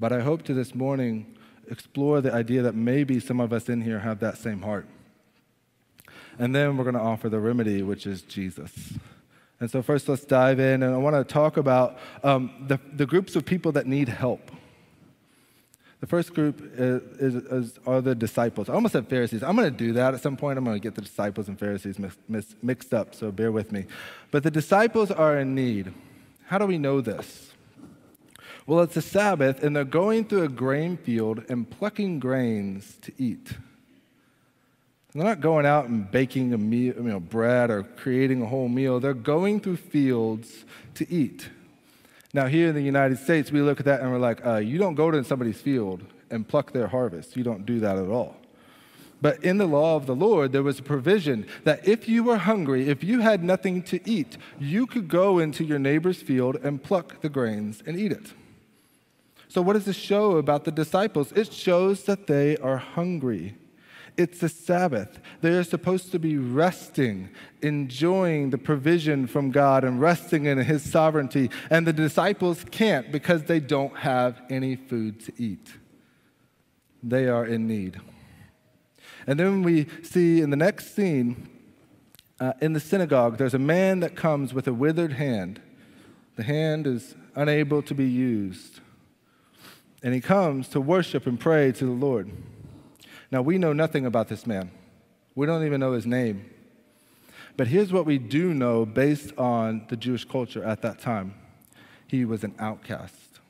But 0.00 0.12
I 0.12 0.22
hope 0.22 0.42
to 0.44 0.54
this 0.54 0.74
morning 0.74 1.36
explore 1.70 2.20
the 2.20 2.34
idea 2.34 2.62
that 2.62 2.74
maybe 2.74 3.20
some 3.20 3.38
of 3.38 3.52
us 3.52 3.68
in 3.68 3.82
here 3.82 4.00
have 4.00 4.18
that 4.18 4.36
same 4.36 4.62
heart. 4.62 4.86
And 6.36 6.52
then 6.52 6.76
we're 6.76 6.84
going 6.84 6.94
to 6.94 7.00
offer 7.00 7.28
the 7.28 7.38
remedy, 7.38 7.80
which 7.82 8.08
is 8.08 8.22
Jesus. 8.22 8.94
And 9.60 9.70
so, 9.70 9.82
first, 9.82 10.08
let's 10.08 10.24
dive 10.24 10.58
in. 10.58 10.82
And 10.82 10.92
I 10.92 10.98
want 10.98 11.14
to 11.14 11.32
talk 11.32 11.58
about 11.58 11.96
um, 12.24 12.50
the, 12.66 12.80
the 12.92 13.06
groups 13.06 13.36
of 13.36 13.44
people 13.44 13.70
that 13.72 13.86
need 13.86 14.08
help. 14.08 14.50
The 16.04 16.08
first 16.08 16.34
group 16.34 16.60
is, 16.76 17.02
is, 17.18 17.34
is, 17.34 17.78
are 17.86 18.02
the 18.02 18.14
disciples. 18.14 18.68
I 18.68 18.74
almost 18.74 18.92
said 18.92 19.08
Pharisees. 19.08 19.42
I'm 19.42 19.56
going 19.56 19.72
to 19.72 19.74
do 19.74 19.94
that 19.94 20.12
at 20.12 20.20
some 20.20 20.36
point. 20.36 20.58
I'm 20.58 20.64
going 20.66 20.76
to 20.76 20.82
get 20.82 20.94
the 20.94 21.00
disciples 21.00 21.48
and 21.48 21.58
Pharisees 21.58 21.98
mix, 21.98 22.54
mixed 22.62 22.92
up, 22.92 23.14
so 23.14 23.32
bear 23.32 23.50
with 23.50 23.72
me. 23.72 23.86
But 24.30 24.42
the 24.42 24.50
disciples 24.50 25.10
are 25.10 25.38
in 25.38 25.54
need. 25.54 25.94
How 26.44 26.58
do 26.58 26.66
we 26.66 26.76
know 26.76 27.00
this? 27.00 27.52
Well, 28.66 28.80
it's 28.80 28.98
a 28.98 29.00
Sabbath, 29.00 29.64
and 29.64 29.74
they're 29.74 29.84
going 29.84 30.26
through 30.26 30.42
a 30.42 30.48
grain 30.48 30.98
field 30.98 31.42
and 31.48 31.70
plucking 31.70 32.18
grains 32.18 32.98
to 33.00 33.12
eat. 33.16 33.54
They're 35.14 35.24
not 35.24 35.40
going 35.40 35.64
out 35.64 35.86
and 35.86 36.10
baking 36.10 36.52
a 36.52 36.58
meal, 36.58 36.96
you 36.96 37.02
know, 37.04 37.18
bread 37.18 37.70
or 37.70 37.82
creating 37.82 38.42
a 38.42 38.46
whole 38.46 38.68
meal. 38.68 39.00
They're 39.00 39.14
going 39.14 39.58
through 39.60 39.78
fields 39.78 40.66
to 40.96 41.10
eat. 41.10 41.48
Now, 42.34 42.46
here 42.46 42.68
in 42.68 42.74
the 42.74 42.82
United 42.82 43.18
States, 43.18 43.52
we 43.52 43.62
look 43.62 43.78
at 43.78 43.86
that 43.86 44.00
and 44.00 44.10
we're 44.10 44.18
like, 44.18 44.44
uh, 44.44 44.56
you 44.56 44.76
don't 44.76 44.96
go 44.96 45.08
to 45.08 45.22
somebody's 45.22 45.60
field 45.60 46.02
and 46.30 46.46
pluck 46.46 46.72
their 46.72 46.88
harvest. 46.88 47.36
You 47.36 47.44
don't 47.44 47.64
do 47.64 47.78
that 47.78 47.96
at 47.96 48.08
all. 48.08 48.36
But 49.22 49.42
in 49.44 49.56
the 49.56 49.66
law 49.66 49.94
of 49.94 50.06
the 50.06 50.16
Lord, 50.16 50.50
there 50.50 50.64
was 50.64 50.80
a 50.80 50.82
provision 50.82 51.46
that 51.62 51.86
if 51.86 52.08
you 52.08 52.24
were 52.24 52.38
hungry, 52.38 52.88
if 52.88 53.04
you 53.04 53.20
had 53.20 53.44
nothing 53.44 53.82
to 53.84 54.00
eat, 54.04 54.36
you 54.58 54.84
could 54.84 55.06
go 55.06 55.38
into 55.38 55.62
your 55.62 55.78
neighbor's 55.78 56.20
field 56.20 56.56
and 56.56 56.82
pluck 56.82 57.20
the 57.20 57.28
grains 57.28 57.84
and 57.86 57.98
eat 57.98 58.10
it. 58.10 58.32
So, 59.46 59.62
what 59.62 59.74
does 59.74 59.84
this 59.84 59.96
show 59.96 60.32
about 60.32 60.64
the 60.64 60.72
disciples? 60.72 61.30
It 61.32 61.52
shows 61.52 62.02
that 62.04 62.26
they 62.26 62.56
are 62.56 62.78
hungry. 62.78 63.54
It's 64.16 64.42
a 64.42 64.48
Sabbath. 64.48 65.18
They're 65.40 65.64
supposed 65.64 66.12
to 66.12 66.18
be 66.18 66.36
resting, 66.38 67.30
enjoying 67.62 68.50
the 68.50 68.58
provision 68.58 69.26
from 69.26 69.50
God 69.50 69.82
and 69.82 70.00
resting 70.00 70.46
in 70.46 70.58
His 70.58 70.88
sovereignty. 70.88 71.50
And 71.68 71.86
the 71.86 71.92
disciples 71.92 72.64
can't 72.70 73.10
because 73.10 73.44
they 73.44 73.58
don't 73.58 73.96
have 73.98 74.40
any 74.48 74.76
food 74.76 75.20
to 75.26 75.32
eat. 75.36 75.72
They 77.02 77.28
are 77.28 77.44
in 77.44 77.66
need. 77.66 78.00
And 79.26 79.38
then 79.40 79.62
we 79.62 79.86
see 80.02 80.40
in 80.40 80.50
the 80.50 80.56
next 80.56 80.94
scene, 80.94 81.48
uh, 82.38 82.52
in 82.60 82.72
the 82.72 82.80
synagogue, 82.80 83.36
there's 83.36 83.54
a 83.54 83.58
man 83.58 84.00
that 84.00 84.14
comes 84.14 84.54
with 84.54 84.68
a 84.68 84.72
withered 84.72 85.14
hand. 85.14 85.60
The 86.36 86.44
hand 86.44 86.86
is 86.86 87.14
unable 87.34 87.82
to 87.82 87.94
be 87.94 88.08
used. 88.08 88.80
And 90.02 90.14
he 90.14 90.20
comes 90.20 90.68
to 90.68 90.80
worship 90.80 91.26
and 91.26 91.40
pray 91.40 91.72
to 91.72 91.84
the 91.84 91.90
Lord. 91.92 92.30
Now, 93.30 93.42
we 93.42 93.58
know 93.58 93.72
nothing 93.72 94.06
about 94.06 94.28
this 94.28 94.46
man, 94.46 94.70
we 95.34 95.46
don't 95.46 95.64
even 95.64 95.80
know 95.80 95.92
his 95.92 96.06
name. 96.06 96.50
But 97.56 97.68
here's 97.68 97.92
what 97.92 98.04
we 98.04 98.18
do 98.18 98.52
know 98.52 98.84
based 98.84 99.32
on 99.38 99.86
the 99.88 99.96
Jewish 99.96 100.24
culture 100.24 100.64
at 100.64 100.82
that 100.82 100.98
time 100.98 101.34
he 102.06 102.24
was 102.24 102.44
an 102.44 102.54
outcast 102.58 103.40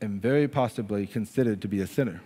and 0.00 0.20
very 0.20 0.48
possibly 0.48 1.06
considered 1.06 1.62
to 1.62 1.68
be 1.68 1.80
a 1.80 1.86
sinner. 1.86 2.20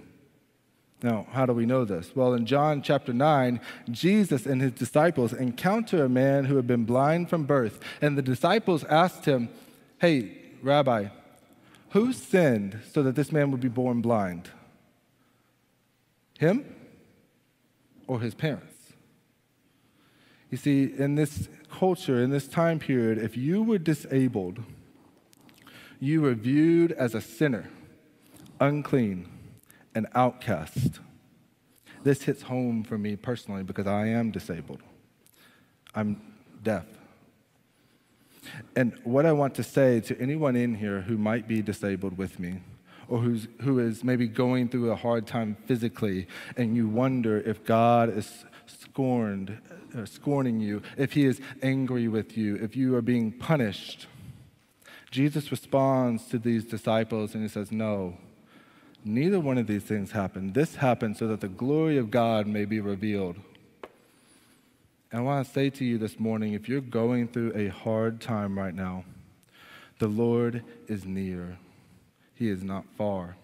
Now, 1.03 1.27
how 1.31 1.47
do 1.47 1.53
we 1.53 1.65
know 1.65 1.85
this? 1.85 2.15
Well, 2.17 2.35
in 2.35 2.45
John 2.45 2.83
chapter 2.83 3.13
9, 3.13 3.61
Jesus 3.91 4.47
and 4.47 4.61
his 4.61 4.73
disciples 4.73 5.33
encounter 5.33 6.05
a 6.05 6.09
man 6.09 6.47
who 6.47 6.57
had 6.57 6.67
been 6.67 6.85
blind 6.85 7.31
from 7.31 7.45
birth. 7.45 7.79
And 8.01 8.19
the 8.19 8.23
disciples 8.23 8.83
asked 8.85 9.25
him, 9.25 9.49
Hey, 10.01 10.37
Rabbi, 10.61 11.09
who 11.91 12.13
sinned 12.13 12.81
so 12.93 13.03
that 13.05 13.15
this 13.15 13.31
man 13.31 13.53
would 13.53 13.61
be 13.61 13.69
born 13.69 14.01
blind? 14.01 14.51
Him 16.39 16.65
or 18.07 18.21
his 18.21 18.35
parents? 18.35 18.75
You 20.51 20.57
see, 20.57 20.85
in 20.85 21.15
this 21.15 21.49
culture, 21.71 22.23
in 22.23 22.31
this 22.31 22.49
time 22.49 22.79
period, 22.79 23.19
if 23.19 23.37
you 23.37 23.63
were 23.63 23.79
disabled, 23.79 24.61
you 26.01 26.23
were 26.23 26.35
viewed 26.35 26.93
as 26.93 27.15
a 27.15 27.21
sinner, 27.21 27.69
unclean 28.59 29.29
an 29.95 30.07
outcast. 30.15 31.01
This 32.05 32.23
hits 32.23 32.43
home 32.43 32.85
for 32.85 32.97
me 32.97 33.17
personally 33.17 33.65
because 33.65 33.87
I 33.87 34.07
am 34.07 34.31
disabled. 34.31 34.81
I'm 35.95 36.23
deaf. 36.63 36.87
And 38.77 38.95
what 39.05 39.27
I 39.27 39.33
want 39.33 39.55
to 39.57 39.63
say 39.63 40.01
to 40.01 40.19
anyone 40.19 40.57
in 40.57 40.77
here 40.77 41.03
who 41.03 41.19
might 41.19 41.49
be 41.49 41.61
disabled 41.61 42.17
with 42.17 42.39
me, 42.39 42.61
or 43.09 43.19
who's, 43.19 43.49
who 43.63 43.79
is 43.79 44.05
maybe 44.05 44.29
going 44.29 44.69
through 44.69 44.91
a 44.91 44.97
hard 44.97 45.27
time 45.27 45.57
physically, 45.67 46.27
and 46.57 46.77
you 46.77 46.89
wonder 46.89 47.39
if 47.41 47.65
God 47.65 48.17
is 48.17 48.45
scorned, 48.67 49.59
or 49.97 50.07
scorning 50.07 50.61
you, 50.61 50.83
if 50.97 51.13
He 51.13 51.25
is 51.25 51.41
angry 51.63 52.09
with 52.09 52.37
you, 52.37 52.57
if 52.57 52.77
you 52.77 52.95
are 52.97 53.03
being 53.03 53.33
punished. 53.33 54.07
Jesus 55.11 55.51
responds 55.51 56.27
to 56.27 56.39
these 56.39 56.65
disciples 56.65 57.35
and 57.35 57.43
He 57.43 57.49
says, 57.49 57.73
No, 57.73 58.19
Neither 59.05 59.41
one 59.41 59.59
of 59.59 59.67
these 59.67 59.85
things 59.85 60.11
happened. 60.11 60.55
This 60.55 60.77
happened 60.77 61.17
so 61.17 61.29
that 61.29 61.41
the 61.41 61.49
glory 61.49 61.97
of 61.97 62.11
God 62.11 62.47
may 62.47 62.65
be 62.65 62.81
revealed. 62.81 63.37
And 65.11 65.21
I 65.21 65.25
want 65.25 65.47
to 65.47 65.53
say 65.53 65.71
to 65.71 65.85
you 65.85 65.97
this 65.97 66.21
morning 66.21 66.53
if 66.53 66.69
you're 66.69 66.81
going 66.81 67.29
through 67.29 67.53
a 67.55 67.69
hard 67.69 68.21
time 68.21 68.59
right 68.59 68.75
now, 68.75 69.05
the 69.99 70.09
Lord 70.09 70.63
is 70.87 71.05
near, 71.07 71.59
He 72.39 72.49
is 72.49 72.63
not 72.63 72.85
far. 72.97 73.37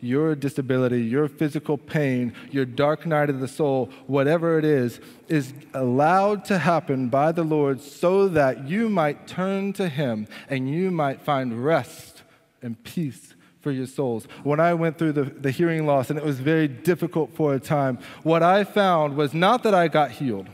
Your 0.00 0.34
disability, 0.34 1.02
your 1.02 1.28
physical 1.28 1.78
pain, 1.78 2.34
your 2.50 2.64
dark 2.64 3.06
night 3.06 3.30
of 3.30 3.38
the 3.38 3.46
soul, 3.46 3.88
whatever 4.08 4.58
it 4.58 4.64
is, 4.64 5.00
is 5.28 5.54
allowed 5.72 6.44
to 6.46 6.58
happen 6.58 7.08
by 7.08 7.30
the 7.30 7.44
Lord 7.44 7.80
so 7.80 8.26
that 8.28 8.68
you 8.68 8.88
might 8.88 9.28
turn 9.28 9.72
to 9.74 9.88
Him 9.88 10.26
and 10.50 10.68
you 10.68 10.90
might 10.90 11.22
find 11.22 11.64
rest 11.64 12.24
and 12.62 12.82
peace 12.82 13.34
for 13.60 13.70
your 13.70 13.86
souls. 13.86 14.26
When 14.42 14.58
I 14.58 14.74
went 14.74 14.98
through 14.98 15.12
the, 15.12 15.24
the 15.24 15.52
hearing 15.52 15.86
loss 15.86 16.10
and 16.10 16.18
it 16.18 16.24
was 16.24 16.40
very 16.40 16.66
difficult 16.66 17.34
for 17.34 17.54
a 17.54 17.60
time, 17.60 17.98
what 18.24 18.42
I 18.42 18.64
found 18.64 19.16
was 19.16 19.32
not 19.32 19.62
that 19.62 19.74
I 19.74 19.86
got 19.86 20.10
healed, 20.10 20.48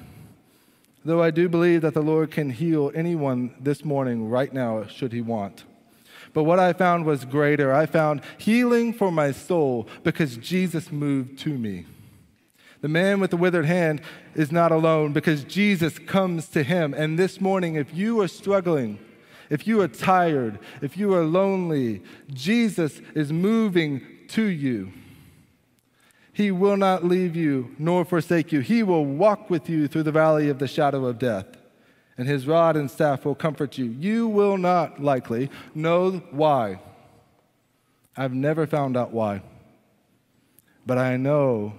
though 1.07 1.23
I 1.23 1.31
do 1.31 1.49
believe 1.49 1.81
that 1.83 1.95
the 1.95 2.03
Lord 2.03 2.31
can 2.31 2.51
heal 2.51 2.93
anyone 2.95 3.55
this 3.59 3.83
morning, 3.83 4.29
right 4.29 4.53
now, 4.53 4.87
should 4.87 5.13
He 5.13 5.23
want. 5.23 5.65
But 6.35 6.45
what 6.45 6.59
I 6.59 6.73
found 6.73 7.05
was 7.05 7.25
greater. 7.25 7.75
I 7.75 7.87
found 7.87 8.23
healing 8.39 8.93
for 8.93 9.13
my 9.13 9.33
soul 9.33 9.87
because 10.03 10.37
Jesus 10.37 10.91
moved 10.91 11.39
to 11.41 11.51
me. 11.51 11.87
The 12.81 12.89
man 12.89 13.21
with 13.21 13.31
the 13.31 13.37
withered 13.37 13.67
hand 13.67 14.01
is 14.35 14.51
not 14.51 14.73
alone 14.73 15.13
because 15.13 15.45
Jesus 15.45 15.99
comes 15.99 16.49
to 16.49 16.63
him. 16.63 16.95
And 16.95 17.19
this 17.19 17.41
morning, 17.41 17.77
if 17.77 17.95
you 17.95 18.21
are 18.21 18.29
struggling, 18.29 18.99
if 19.51 19.67
you 19.67 19.81
are 19.83 19.89
tired, 19.89 20.59
if 20.81 20.97
you 20.97 21.15
are 21.15 21.25
lonely, 21.25 22.03
Jesus 22.33 23.01
is 23.15 23.33
moving 23.33 24.01
to 24.29 24.43
you. 24.43 24.93
He 26.33 26.51
will 26.51 26.79
not 26.79 27.05
leave 27.05 27.37
you 27.37 27.75
nor 27.79 28.05
forsake 28.05 28.51
you. 28.51 28.61
He 28.61 28.83
will 28.83 29.05
walk 29.05 29.51
with 29.51 29.69
you 29.69 29.87
through 29.87 30.05
the 30.05 30.13
valley 30.13 30.49
of 30.49 30.59
the 30.59 30.67
shadow 30.67 31.05
of 31.05 31.19
death, 31.19 31.47
and 32.19 32.29
his 32.29 32.47
rod 32.47 32.77
and 32.77 32.91
staff 32.91 33.25
will 33.25 33.35
comfort 33.35 33.79
you. 33.79 33.87
You 33.87 34.29
will 34.29 34.59
not 34.59 35.03
likely 35.03 35.51
know 35.75 36.23
why. 36.31 36.81
I've 38.17 38.35
never 38.35 38.67
found 38.67 38.97
out 38.97 39.13
why, 39.13 39.43
but 40.87 40.99
I 40.99 41.17
know 41.17 41.73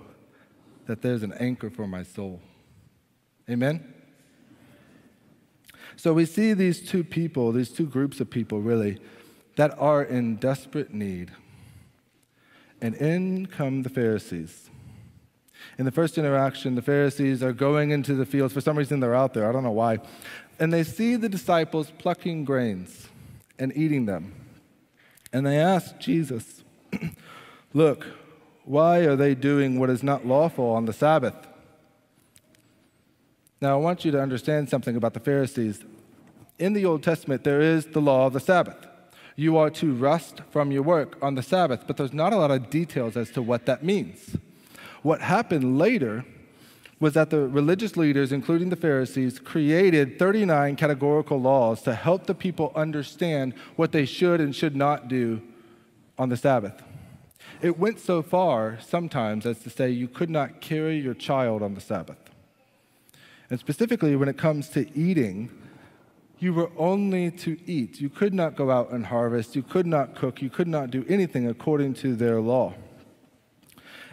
that 0.87 1.01
there's 1.01 1.23
an 1.23 1.33
anchor 1.33 1.69
for 1.69 1.87
my 1.87 2.03
soul. 2.03 2.41
Amen? 3.49 3.93
So 5.95 6.13
we 6.13 6.25
see 6.25 6.53
these 6.53 6.81
two 6.81 7.03
people, 7.03 7.51
these 7.51 7.69
two 7.69 7.85
groups 7.85 8.19
of 8.19 8.29
people 8.29 8.61
really, 8.61 8.99
that 9.55 9.77
are 9.79 10.03
in 10.03 10.37
desperate 10.37 10.93
need. 10.93 11.31
And 12.81 12.95
in 12.95 13.45
come 13.45 13.83
the 13.83 13.89
Pharisees. 13.89 14.69
In 15.77 15.85
the 15.85 15.91
first 15.91 16.17
interaction, 16.17 16.75
the 16.75 16.81
Pharisees 16.81 17.41
are 17.41 17.53
going 17.53 17.91
into 17.91 18.13
the 18.13 18.25
fields. 18.25 18.53
For 18.53 18.61
some 18.61 18.77
reason, 18.77 18.99
they're 18.99 19.15
out 19.15 19.33
there. 19.33 19.49
I 19.49 19.51
don't 19.51 19.63
know 19.63 19.71
why. 19.71 19.99
And 20.59 20.71
they 20.71 20.83
see 20.83 21.15
the 21.15 21.29
disciples 21.29 21.91
plucking 21.97 22.45
grains 22.45 23.07
and 23.57 23.75
eating 23.75 24.05
them. 24.05 24.33
And 25.31 25.45
they 25.45 25.57
ask 25.57 25.97
Jesus, 25.99 26.63
Look, 27.73 28.05
why 28.65 28.99
are 28.99 29.15
they 29.15 29.33
doing 29.33 29.79
what 29.79 29.89
is 29.89 30.03
not 30.03 30.27
lawful 30.27 30.69
on 30.69 30.85
the 30.85 30.93
Sabbath? 30.93 31.35
Now, 33.59 33.73
I 33.73 33.81
want 33.81 34.05
you 34.05 34.11
to 34.11 34.21
understand 34.21 34.69
something 34.69 34.95
about 34.95 35.13
the 35.13 35.19
Pharisees. 35.19 35.83
In 36.59 36.73
the 36.73 36.85
Old 36.85 37.01
Testament, 37.01 37.43
there 37.43 37.61
is 37.61 37.87
the 37.87 38.01
law 38.01 38.27
of 38.27 38.33
the 38.33 38.39
Sabbath. 38.39 38.87
You 39.35 39.57
are 39.57 39.71
to 39.71 39.93
rest 39.93 40.41
from 40.51 40.71
your 40.71 40.83
work 40.83 41.17
on 41.21 41.33
the 41.35 41.41
Sabbath, 41.41 41.85
but 41.87 41.97
there's 41.97 42.13
not 42.13 42.33
a 42.33 42.37
lot 42.37 42.51
of 42.51 42.69
details 42.69 43.17
as 43.17 43.31
to 43.31 43.41
what 43.41 43.65
that 43.65 43.83
means. 43.83 44.37
What 45.03 45.21
happened 45.21 45.77
later 45.77 46.25
was 46.99 47.13
that 47.13 47.29
the 47.29 47.47
religious 47.47 47.97
leaders, 47.97 48.31
including 48.31 48.69
the 48.69 48.77
Pharisees, 48.77 49.37
created 49.37 50.17
39 50.17 50.77
categorical 50.77 51.39
laws 51.39 51.81
to 51.81 51.93
help 51.93 52.25
the 52.25 52.33
people 52.33 52.71
understand 52.75 53.53
what 53.75 53.91
they 53.91 54.05
should 54.05 54.39
and 54.39 54.55
should 54.55 54.75
not 54.75 55.09
do 55.09 55.41
on 56.17 56.29
the 56.29 56.37
Sabbath. 56.37 56.81
It 57.61 57.77
went 57.77 57.99
so 57.99 58.21
far 58.21 58.79
sometimes 58.81 59.45
as 59.45 59.59
to 59.59 59.69
say 59.69 59.89
you 59.89 60.07
could 60.07 60.29
not 60.29 60.61
carry 60.61 60.97
your 60.97 61.13
child 61.13 61.61
on 61.61 61.73
the 61.73 61.81
Sabbath. 61.81 62.17
And 63.49 63.59
specifically, 63.59 64.15
when 64.15 64.29
it 64.29 64.37
comes 64.37 64.69
to 64.69 64.87
eating, 64.97 65.49
you 66.39 66.53
were 66.53 66.71
only 66.77 67.31
to 67.31 67.57
eat. 67.65 67.99
You 68.01 68.09
could 68.09 68.33
not 68.33 68.55
go 68.55 68.71
out 68.71 68.91
and 68.91 69.05
harvest. 69.05 69.55
You 69.55 69.63
could 69.63 69.85
not 69.85 70.15
cook. 70.15 70.41
You 70.41 70.49
could 70.49 70.67
not 70.67 70.91
do 70.91 71.05
anything 71.09 71.47
according 71.47 71.95
to 71.95 72.15
their 72.15 72.39
law. 72.39 72.73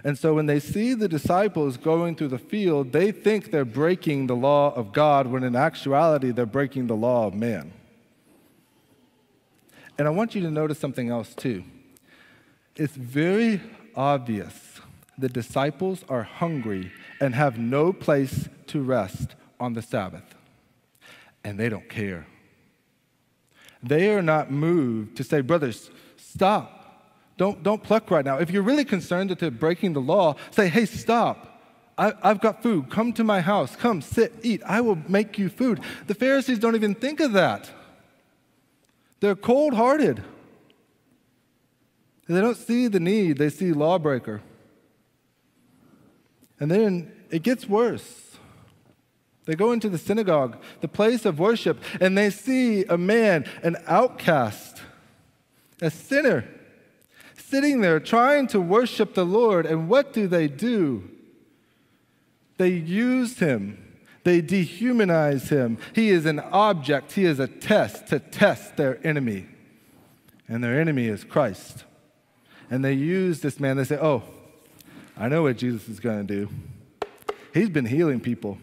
And 0.03 0.19
so 0.19 0.35
when 0.35 0.47
they 0.47 0.61
see 0.61 0.95
the 0.95 1.09
disciples 1.09 1.77
going 1.77 2.17
through 2.17 2.29
the 2.29 2.39
field, 2.39 2.93
they 2.93 3.13
think 3.13 3.51
they're 3.51 3.65
breaking 3.65 4.27
the 4.27 4.37
law 4.37 4.75
of 4.75 4.93
God, 4.93 5.27
when 5.27 5.43
in 5.45 5.55
actuality, 5.55 6.31
they're 6.31 6.47
breaking 6.47 6.87
the 6.87 6.97
law 6.97 7.27
of 7.27 7.35
man. 7.35 7.73
And 9.99 10.09
I 10.09 10.11
want 10.11 10.35
you 10.35 10.41
to 10.43 10.51
notice 10.51 10.79
something 10.79 11.11
else 11.11 11.35
too. 11.35 11.65
It's 12.77 12.97
very 12.97 13.61
obvious 13.95 14.81
the 15.19 15.29
disciples 15.29 16.03
are 16.09 16.23
hungry 16.23 16.91
and 17.21 17.35
have 17.35 17.59
no 17.59 17.93
place 17.93 18.49
to 18.69 18.81
rest 18.81 19.35
on 19.59 19.75
the 19.75 19.83
Sabbath. 19.83 20.35
And 21.45 21.61
they 21.61 21.69
don't 21.69 21.91
care. 21.91 22.27
They 23.83 24.15
are 24.15 24.23
not 24.23 24.51
moved 24.51 25.19
to 25.19 25.25
say, 25.25 25.43
brothers, 25.43 25.91
stop. 26.17 26.80
Don't, 27.41 27.63
don't 27.63 27.83
pluck 27.83 28.11
right 28.11 28.23
now. 28.23 28.37
If 28.37 28.51
you're 28.51 28.63
really 28.63 28.85
concerned 28.85 29.31
that 29.31 29.39
they're 29.39 29.51
breaking 29.51 29.95
the 29.95 30.01
law, 30.03 30.37
say, 30.51 30.69
hey, 30.69 30.85
stop. 30.85 31.63
I, 31.97 32.13
have 32.23 32.43
got 32.43 32.63
food. 32.63 32.91
Come 32.91 33.15
to 33.15 33.25
my 33.25 33.41
house. 33.41 33.75
Come, 33.77 34.03
sit, 34.03 34.35
eat. 34.43 34.61
I 34.67 34.83
will 34.83 34.99
make 35.09 35.39
you 35.39 35.49
food. 35.49 35.81
The 36.07 36.13
Pharisees 36.13 36.59
don't 36.59 36.75
even 36.75 36.95
think 36.95 37.19
of 37.19 37.33
that. 37.33 37.71
They're 39.21 39.35
cold 39.35 39.73
hearted. 39.73 40.23
They 42.29 42.43
don't 42.43 42.59
see 42.59 42.89
the 42.89 43.01
need, 43.01 43.39
they 43.39 43.49
see 43.49 43.73
lawbreaker. 43.73 44.43
And 46.61 46.71
then 46.71 47.11
it 47.31 47.43
gets 47.43 47.67
worse. 47.67 48.37
They 49.47 49.55
go 49.55 49.73
into 49.73 49.89
the 49.89 49.97
synagogue, 49.97 50.59
the 50.83 50.89
place 50.89 51.25
of 51.25 51.39
worship, 51.39 51.83
and 52.03 52.19
they 52.19 52.29
see 52.29 52.85
a 52.85 52.99
man, 52.99 53.47
an 53.63 53.79
outcast, 53.87 54.83
a 55.81 55.91
sinner, 55.91 56.45
sitting 57.51 57.81
there 57.81 58.01
trying 58.01 58.47
to 58.49 58.61
worship 58.61 59.15
the 59.15 59.25
Lord. 59.25 59.67
And 59.67 59.89
what 59.89 60.13
do 60.13 60.27
they 60.29 60.49
do? 60.49 61.11
They 62.57 62.71
used 62.71 63.41
him. 63.41 63.99
They 64.23 64.41
dehumanize 64.41 65.49
him. 65.49 65.79
He 65.95 66.11
is 66.11 66.27
an 66.27 66.41
object, 66.41 67.13
he 67.13 67.25
is 67.25 67.39
a 67.39 67.49
test 67.49 68.09
to 68.09 68.19
test 68.19 68.77
their 68.77 69.05
enemy. 69.07 69.47
And 70.49 70.63
their 70.63 70.81
enemy 70.81 71.07
is 71.07 71.25
Christ. 71.25 71.85
And 72.71 72.85
they 72.85 72.93
use 72.93 73.41
this 73.41 73.59
man. 73.59 73.77
They 73.77 73.85
say, 73.85 73.99
Oh, 74.01 74.23
I 75.17 75.29
know 75.29 75.43
what 75.43 75.57
Jesus 75.57 75.89
is 75.89 76.01
going 76.01 76.27
to 76.27 76.35
do. 76.35 76.49
He's 77.53 77.69
been 77.69 77.87
healing 77.87 78.21
people. 78.21 78.59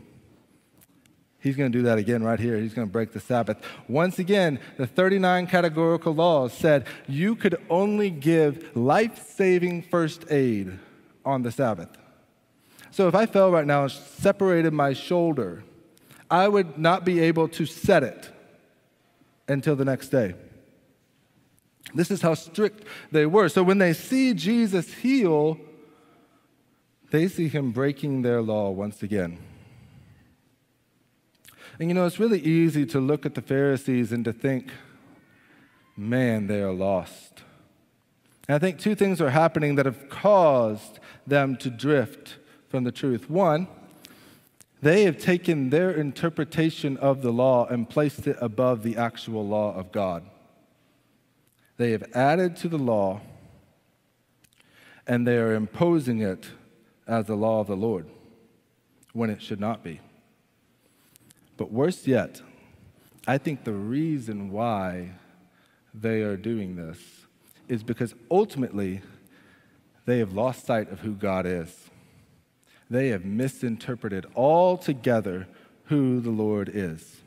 He's 1.39 1.55
going 1.55 1.71
to 1.71 1.77
do 1.77 1.83
that 1.83 1.97
again 1.97 2.23
right 2.23 2.39
here. 2.39 2.57
He's 2.57 2.73
going 2.73 2.87
to 2.87 2.91
break 2.91 3.13
the 3.13 3.19
Sabbath. 3.19 3.57
Once 3.87 4.19
again, 4.19 4.59
the 4.77 4.87
39 4.87 5.47
categorical 5.47 6.13
laws 6.13 6.51
said 6.51 6.85
you 7.07 7.35
could 7.35 7.55
only 7.69 8.09
give 8.09 8.75
life 8.75 9.27
saving 9.35 9.83
first 9.83 10.25
aid 10.31 10.79
on 11.23 11.43
the 11.43 11.51
Sabbath. 11.51 11.89
So 12.89 13.07
if 13.07 13.15
I 13.15 13.27
fell 13.27 13.51
right 13.51 13.65
now 13.65 13.83
and 13.83 13.91
separated 13.91 14.73
my 14.73 14.93
shoulder, 14.93 15.63
I 16.29 16.47
would 16.47 16.77
not 16.77 17.05
be 17.05 17.19
able 17.19 17.47
to 17.49 17.65
set 17.65 18.03
it 18.03 18.29
until 19.47 19.75
the 19.75 19.85
next 19.85 20.09
day. 20.09 20.33
This 21.93 22.11
is 22.11 22.21
how 22.21 22.33
strict 22.33 22.85
they 23.11 23.25
were. 23.25 23.49
So 23.49 23.63
when 23.63 23.77
they 23.77 23.93
see 23.93 24.33
Jesus 24.33 24.93
heal, 24.93 25.59
they 27.11 27.27
see 27.27 27.47
him 27.47 27.71
breaking 27.71 28.23
their 28.23 28.41
law 28.41 28.71
once 28.71 29.03
again. 29.03 29.37
And 31.79 31.89
you 31.89 31.93
know, 31.93 32.05
it's 32.05 32.19
really 32.19 32.39
easy 32.39 32.85
to 32.87 32.99
look 32.99 33.25
at 33.25 33.35
the 33.35 33.41
Pharisees 33.41 34.11
and 34.11 34.25
to 34.25 34.33
think, 34.33 34.71
man, 35.95 36.47
they 36.47 36.61
are 36.61 36.73
lost. 36.73 37.43
And 38.47 38.55
I 38.55 38.59
think 38.59 38.79
two 38.79 38.95
things 38.95 39.21
are 39.21 39.29
happening 39.29 39.75
that 39.75 39.85
have 39.85 40.09
caused 40.09 40.99
them 41.27 41.55
to 41.57 41.69
drift 41.69 42.37
from 42.69 42.83
the 42.83 42.91
truth. 42.91 43.29
One, 43.29 43.67
they 44.81 45.03
have 45.03 45.17
taken 45.17 45.69
their 45.69 45.91
interpretation 45.91 46.97
of 46.97 47.21
the 47.21 47.31
law 47.31 47.65
and 47.67 47.89
placed 47.89 48.27
it 48.27 48.37
above 48.39 48.83
the 48.83 48.97
actual 48.97 49.47
law 49.47 49.75
of 49.75 49.91
God. 49.91 50.23
They 51.77 51.91
have 51.91 52.03
added 52.13 52.55
to 52.57 52.69
the 52.69 52.77
law 52.77 53.21
and 55.05 55.27
they 55.27 55.37
are 55.37 55.53
imposing 55.53 56.21
it 56.21 56.47
as 57.07 57.25
the 57.25 57.35
law 57.35 57.61
of 57.61 57.67
the 57.67 57.77
Lord 57.77 58.07
when 59.13 59.29
it 59.29 59.41
should 59.41 59.59
not 59.59 59.83
be. 59.83 60.01
But 61.57 61.71
worse 61.71 62.07
yet, 62.07 62.41
I 63.27 63.37
think 63.37 63.63
the 63.63 63.73
reason 63.73 64.51
why 64.51 65.11
they 65.93 66.21
are 66.21 66.37
doing 66.37 66.75
this 66.75 66.99
is 67.67 67.83
because 67.83 68.13
ultimately 68.31 69.01
they 70.05 70.19
have 70.19 70.33
lost 70.33 70.65
sight 70.65 70.91
of 70.91 71.01
who 71.01 71.13
God 71.13 71.45
is. 71.45 71.89
They 72.89 73.09
have 73.09 73.25
misinterpreted 73.25 74.25
altogether 74.35 75.47
who 75.85 76.21
the 76.21 76.29
Lord 76.29 76.71
is. 76.73 77.17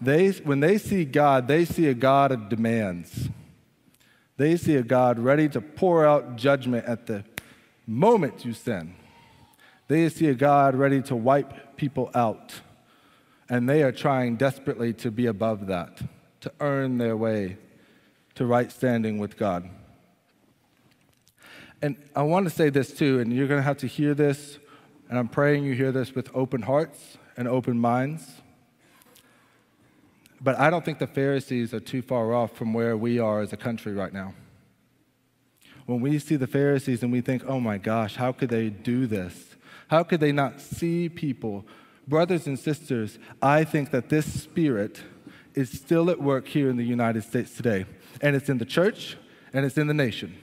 They, 0.00 0.30
when 0.30 0.60
they 0.60 0.76
see 0.76 1.04
God, 1.04 1.48
they 1.48 1.64
see 1.64 1.86
a 1.86 1.94
God 1.94 2.32
of 2.32 2.48
demands. 2.50 3.30
They 4.36 4.56
see 4.56 4.76
a 4.76 4.82
God 4.82 5.18
ready 5.18 5.48
to 5.50 5.60
pour 5.62 6.06
out 6.06 6.36
judgment 6.36 6.84
at 6.84 7.06
the 7.06 7.24
moment 7.86 8.44
you 8.44 8.52
sin. 8.52 8.94
They 9.88 10.08
see 10.10 10.26
a 10.28 10.34
God 10.34 10.74
ready 10.74 11.00
to 11.02 11.16
wipe 11.16 11.76
people 11.76 12.10
out. 12.14 12.60
And 13.48 13.68
they 13.68 13.82
are 13.82 13.92
trying 13.92 14.36
desperately 14.36 14.92
to 14.94 15.10
be 15.10 15.26
above 15.26 15.68
that, 15.68 16.00
to 16.40 16.52
earn 16.60 16.98
their 16.98 17.16
way 17.16 17.58
to 18.34 18.44
right 18.44 18.70
standing 18.70 19.18
with 19.18 19.36
God. 19.36 19.68
And 21.80 21.96
I 22.14 22.22
want 22.22 22.44
to 22.46 22.50
say 22.50 22.70
this 22.70 22.92
too, 22.92 23.20
and 23.20 23.32
you're 23.32 23.46
going 23.46 23.60
to 23.60 23.64
have 23.64 23.78
to 23.78 23.86
hear 23.86 24.14
this, 24.14 24.58
and 25.08 25.18
I'm 25.18 25.28
praying 25.28 25.64
you 25.64 25.74
hear 25.74 25.92
this 25.92 26.14
with 26.14 26.30
open 26.34 26.62
hearts 26.62 27.18
and 27.36 27.46
open 27.46 27.78
minds. 27.78 28.42
But 30.40 30.58
I 30.58 30.70
don't 30.70 30.84
think 30.84 30.98
the 30.98 31.06
Pharisees 31.06 31.72
are 31.72 31.80
too 31.80 32.02
far 32.02 32.34
off 32.34 32.56
from 32.56 32.74
where 32.74 32.96
we 32.96 33.18
are 33.18 33.40
as 33.40 33.52
a 33.52 33.56
country 33.56 33.92
right 33.92 34.12
now 34.12 34.34
when 35.86 36.00
we 36.00 36.18
see 36.18 36.36
the 36.36 36.46
Pharisees 36.46 37.02
and 37.02 37.10
we 37.10 37.20
think, 37.20 37.44
oh 37.46 37.60
my 37.60 37.78
gosh, 37.78 38.16
how 38.16 38.32
could 38.32 38.50
they 38.50 38.68
do 38.68 39.06
this? 39.06 39.56
How 39.88 40.02
could 40.02 40.20
they 40.20 40.32
not 40.32 40.60
see 40.60 41.08
people? 41.08 41.64
Brothers 42.08 42.46
and 42.46 42.58
sisters, 42.58 43.18
I 43.42 43.64
think 43.64 43.90
that 43.90 44.08
this 44.08 44.42
spirit 44.42 45.02
is 45.54 45.70
still 45.70 46.10
at 46.10 46.20
work 46.20 46.46
here 46.46 46.70
in 46.70 46.76
the 46.76 46.84
United 46.84 47.24
States 47.24 47.54
today. 47.56 47.86
And 48.20 48.36
it's 48.36 48.48
in 48.48 48.58
the 48.58 48.64
church 48.64 49.16
and 49.52 49.64
it's 49.64 49.78
in 49.78 49.86
the 49.86 49.94
nation. 49.94 50.36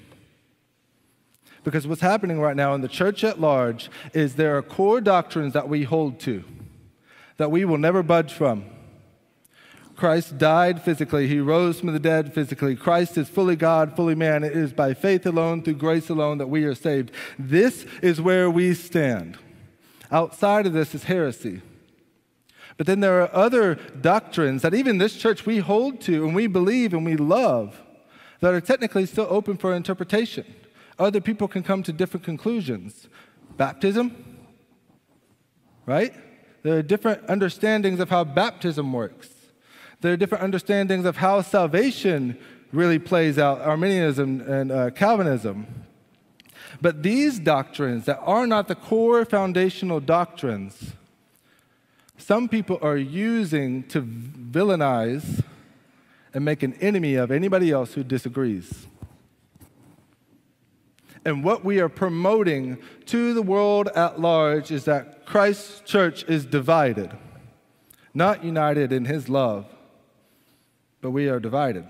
Because 1.64 1.88
what's 1.88 2.02
happening 2.02 2.42
right 2.42 2.56
now 2.56 2.74
in 2.74 2.82
the 2.82 2.90
church 2.90 3.24
at 3.24 3.40
large 3.40 3.90
is 4.14 4.36
there 4.36 4.58
are 4.58 4.62
core 4.62 5.00
doctrines 5.00 5.54
that 5.54 5.70
we 5.70 5.84
hold 5.84 6.20
to, 6.22 6.44
that 7.38 7.52
we 7.52 7.64
will 7.64 7.78
never 7.78 8.04
budge 8.04 8.34
from. 8.34 8.66
Christ 9.96 10.38
died 10.38 10.82
physically. 10.82 11.28
He 11.28 11.40
rose 11.40 11.80
from 11.80 11.94
the 11.94 12.00
dead 12.00 12.34
physically. 12.34 12.76
Christ 12.76 13.18
is 13.18 13.30
fully 13.30 13.56
God, 13.56 13.96
fully 13.96 14.16
man. 14.16 14.44
It 14.44 14.54
is 14.54 14.74
by 14.74 14.94
faith 14.94 15.26
alone, 15.26 15.62
through 15.62 15.76
grace 15.76 16.10
alone, 16.10 16.40
that 16.40 16.48
we 16.48 16.66
are 16.66 16.76
saved. 16.76 17.12
This 17.38 17.86
is 18.02 18.20
where 18.20 18.50
we 18.50 18.74
stand. 18.74 19.38
Outside 20.14 20.68
of 20.68 20.74
this 20.74 20.94
is 20.94 21.06
heresy. 21.06 21.62
But 22.78 22.86
then 22.86 23.00
there 23.00 23.22
are 23.22 23.36
other 23.36 23.76
doctrines 23.76 24.62
that 24.62 24.74
even 24.76 25.00
this 25.00 25.16
church 25.16 25.46
we 25.46 25.58
hold 25.58 26.02
to 26.02 26.24
and 26.24 26.36
we 26.36 26.46
believe 26.46 26.94
and 26.94 27.04
we 27.04 27.18
love 27.18 27.82
that 28.40 28.54
are 28.54 28.62
technically 28.62 29.08
still 29.08 29.28
open 29.30 29.58
for 29.58 29.74
interpretation. 29.74 30.46
Other 31.00 31.20
people 31.20 31.48
can 31.48 31.64
come 31.64 31.82
to 31.84 31.92
different 31.92 32.24
conclusions. 32.24 33.08
Baptism, 33.58 34.16
right? 35.88 36.14
There 36.62 36.78
are 36.78 36.84
different 36.84 37.28
understandings 37.28 38.00
of 38.00 38.10
how 38.10 38.24
baptism 38.24 38.94
works. 38.94 39.30
There 40.02 40.14
are 40.14 40.18
different 40.18 40.44
understandings 40.44 41.06
of 41.06 41.18
how 41.18 41.42
salvation 41.42 42.38
really 42.72 43.00
plays 43.00 43.40
out, 43.40 43.62
Arminianism 43.62 44.42
and 44.42 44.72
uh, 44.72 44.90
Calvinism. 44.92 45.66
But 46.82 47.04
these 47.04 47.40
doctrines 47.40 48.06
that 48.06 48.20
are 48.22 48.48
not 48.48 48.68
the 48.68 48.76
core 48.76 49.26
foundational 49.26 50.00
doctrines, 50.00 50.94
some 52.18 52.48
people 52.48 52.80
are 52.82 52.98
using 52.98 53.84
to 53.90 54.02
villainize 54.02 55.44
and 56.34 56.44
make 56.44 56.64
an 56.64 56.74
enemy 56.76 57.16
of 57.16 57.32
anybody 57.32 57.72
else 57.72 57.94
who 57.94 58.04
disagrees. 58.04 58.88
And 61.26 61.44
what 61.44 61.64
we 61.64 61.80
are 61.80 61.90
promoting 61.90 62.80
to 63.06 63.34
the 63.34 63.42
world 63.42 63.88
at 63.96 64.20
large 64.20 64.72
is 64.72 64.86
that 64.86 65.26
Christ's 65.26 65.82
church 65.82 66.24
is 66.28 66.46
divided, 66.46 67.12
not 68.14 68.44
united 68.44 68.92
in 68.92 69.06
his 69.06 69.30
love 69.30 69.66
but 71.04 71.12
we 71.12 71.28
are 71.28 71.40
divided. 71.40 71.86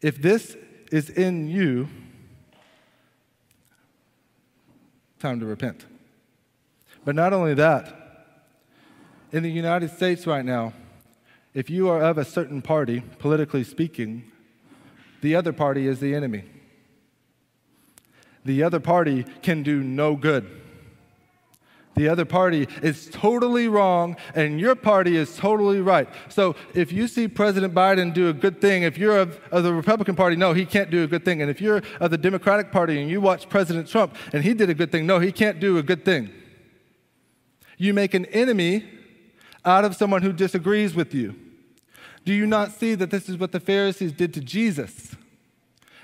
If 0.00 0.20
this 0.20 0.56
is 0.90 1.10
in 1.10 1.46
you, 1.46 1.88
time 5.22 5.40
to 5.40 5.46
repent. 5.46 5.86
But 7.04 7.14
not 7.14 7.32
only 7.32 7.54
that, 7.54 8.26
in 9.30 9.42
the 9.42 9.50
United 9.50 9.90
States 9.90 10.26
right 10.26 10.44
now, 10.44 10.74
if 11.54 11.70
you 11.70 11.88
are 11.88 12.02
of 12.02 12.18
a 12.18 12.24
certain 12.24 12.60
party, 12.60 13.02
politically 13.18 13.64
speaking, 13.64 14.30
the 15.20 15.34
other 15.34 15.52
party 15.52 15.86
is 15.86 16.00
the 16.00 16.14
enemy. 16.14 16.44
The 18.44 18.62
other 18.62 18.80
party 18.80 19.24
can 19.42 19.62
do 19.62 19.82
no 19.82 20.16
good. 20.16 20.61
The 21.94 22.08
other 22.08 22.24
party 22.24 22.68
is 22.82 23.10
totally 23.12 23.68
wrong, 23.68 24.16
and 24.34 24.58
your 24.58 24.74
party 24.74 25.16
is 25.16 25.36
totally 25.36 25.82
right. 25.82 26.08
So 26.30 26.56
if 26.74 26.90
you 26.90 27.06
see 27.06 27.28
President 27.28 27.74
Biden 27.74 28.14
do 28.14 28.28
a 28.28 28.32
good 28.32 28.62
thing, 28.62 28.82
if 28.82 28.96
you're 28.96 29.18
of, 29.18 29.38
of, 29.50 29.62
the 29.62 29.74
Republican 29.74 30.14
Party, 30.14 30.36
no, 30.36 30.54
he 30.54 30.64
can't 30.64 30.90
do 30.90 31.04
a 31.04 31.06
good 31.06 31.24
thing. 31.24 31.42
And 31.42 31.50
if 31.50 31.60
you're 31.60 31.82
of 32.00 32.10
the 32.10 32.16
Democratic 32.16 32.72
Party 32.72 33.00
and 33.00 33.10
you 33.10 33.20
watch 33.20 33.48
President 33.48 33.88
Trump 33.88 34.16
and 34.32 34.42
he 34.42 34.54
did 34.54 34.70
a 34.70 34.74
good 34.74 34.90
thing, 34.90 35.06
no, 35.06 35.18
he 35.18 35.32
can't 35.32 35.60
do 35.60 35.76
a 35.76 35.82
good 35.82 36.04
thing. 36.04 36.30
You 37.76 37.92
make 37.92 38.14
an 38.14 38.24
enemy 38.26 38.88
out 39.64 39.84
of 39.84 39.94
someone 39.94 40.22
who 40.22 40.32
disagrees 40.32 40.94
with 40.94 41.14
you. 41.14 41.34
Do 42.24 42.32
you 42.32 42.46
not 42.46 42.72
see 42.72 42.94
that 42.94 43.10
this 43.10 43.28
is 43.28 43.36
what 43.36 43.52
the 43.52 43.60
Pharisees 43.60 44.12
did 44.12 44.32
to 44.34 44.40
Jesus? 44.40 45.14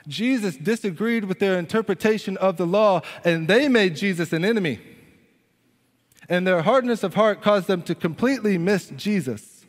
Jesus 0.07 0.57
disagreed 0.57 1.25
with 1.25 1.39
their 1.39 1.59
interpretation 1.59 2.37
of 2.39 2.57
the 2.57 2.67
law, 2.67 3.03
and 3.25 3.49
they 3.49 3.69
made 3.69 3.97
Jesus 3.97 4.33
an 4.33 4.45
enemy 4.45 4.81
and 6.29 6.47
their 6.47 6.63
hardness 6.63 7.03
of 7.03 7.15
heart 7.15 7.43
caused 7.43 7.67
them 7.67 7.83
to 7.83 7.95
completely 7.95 8.59
miss 8.59 8.89
Jesus. 8.97 9.65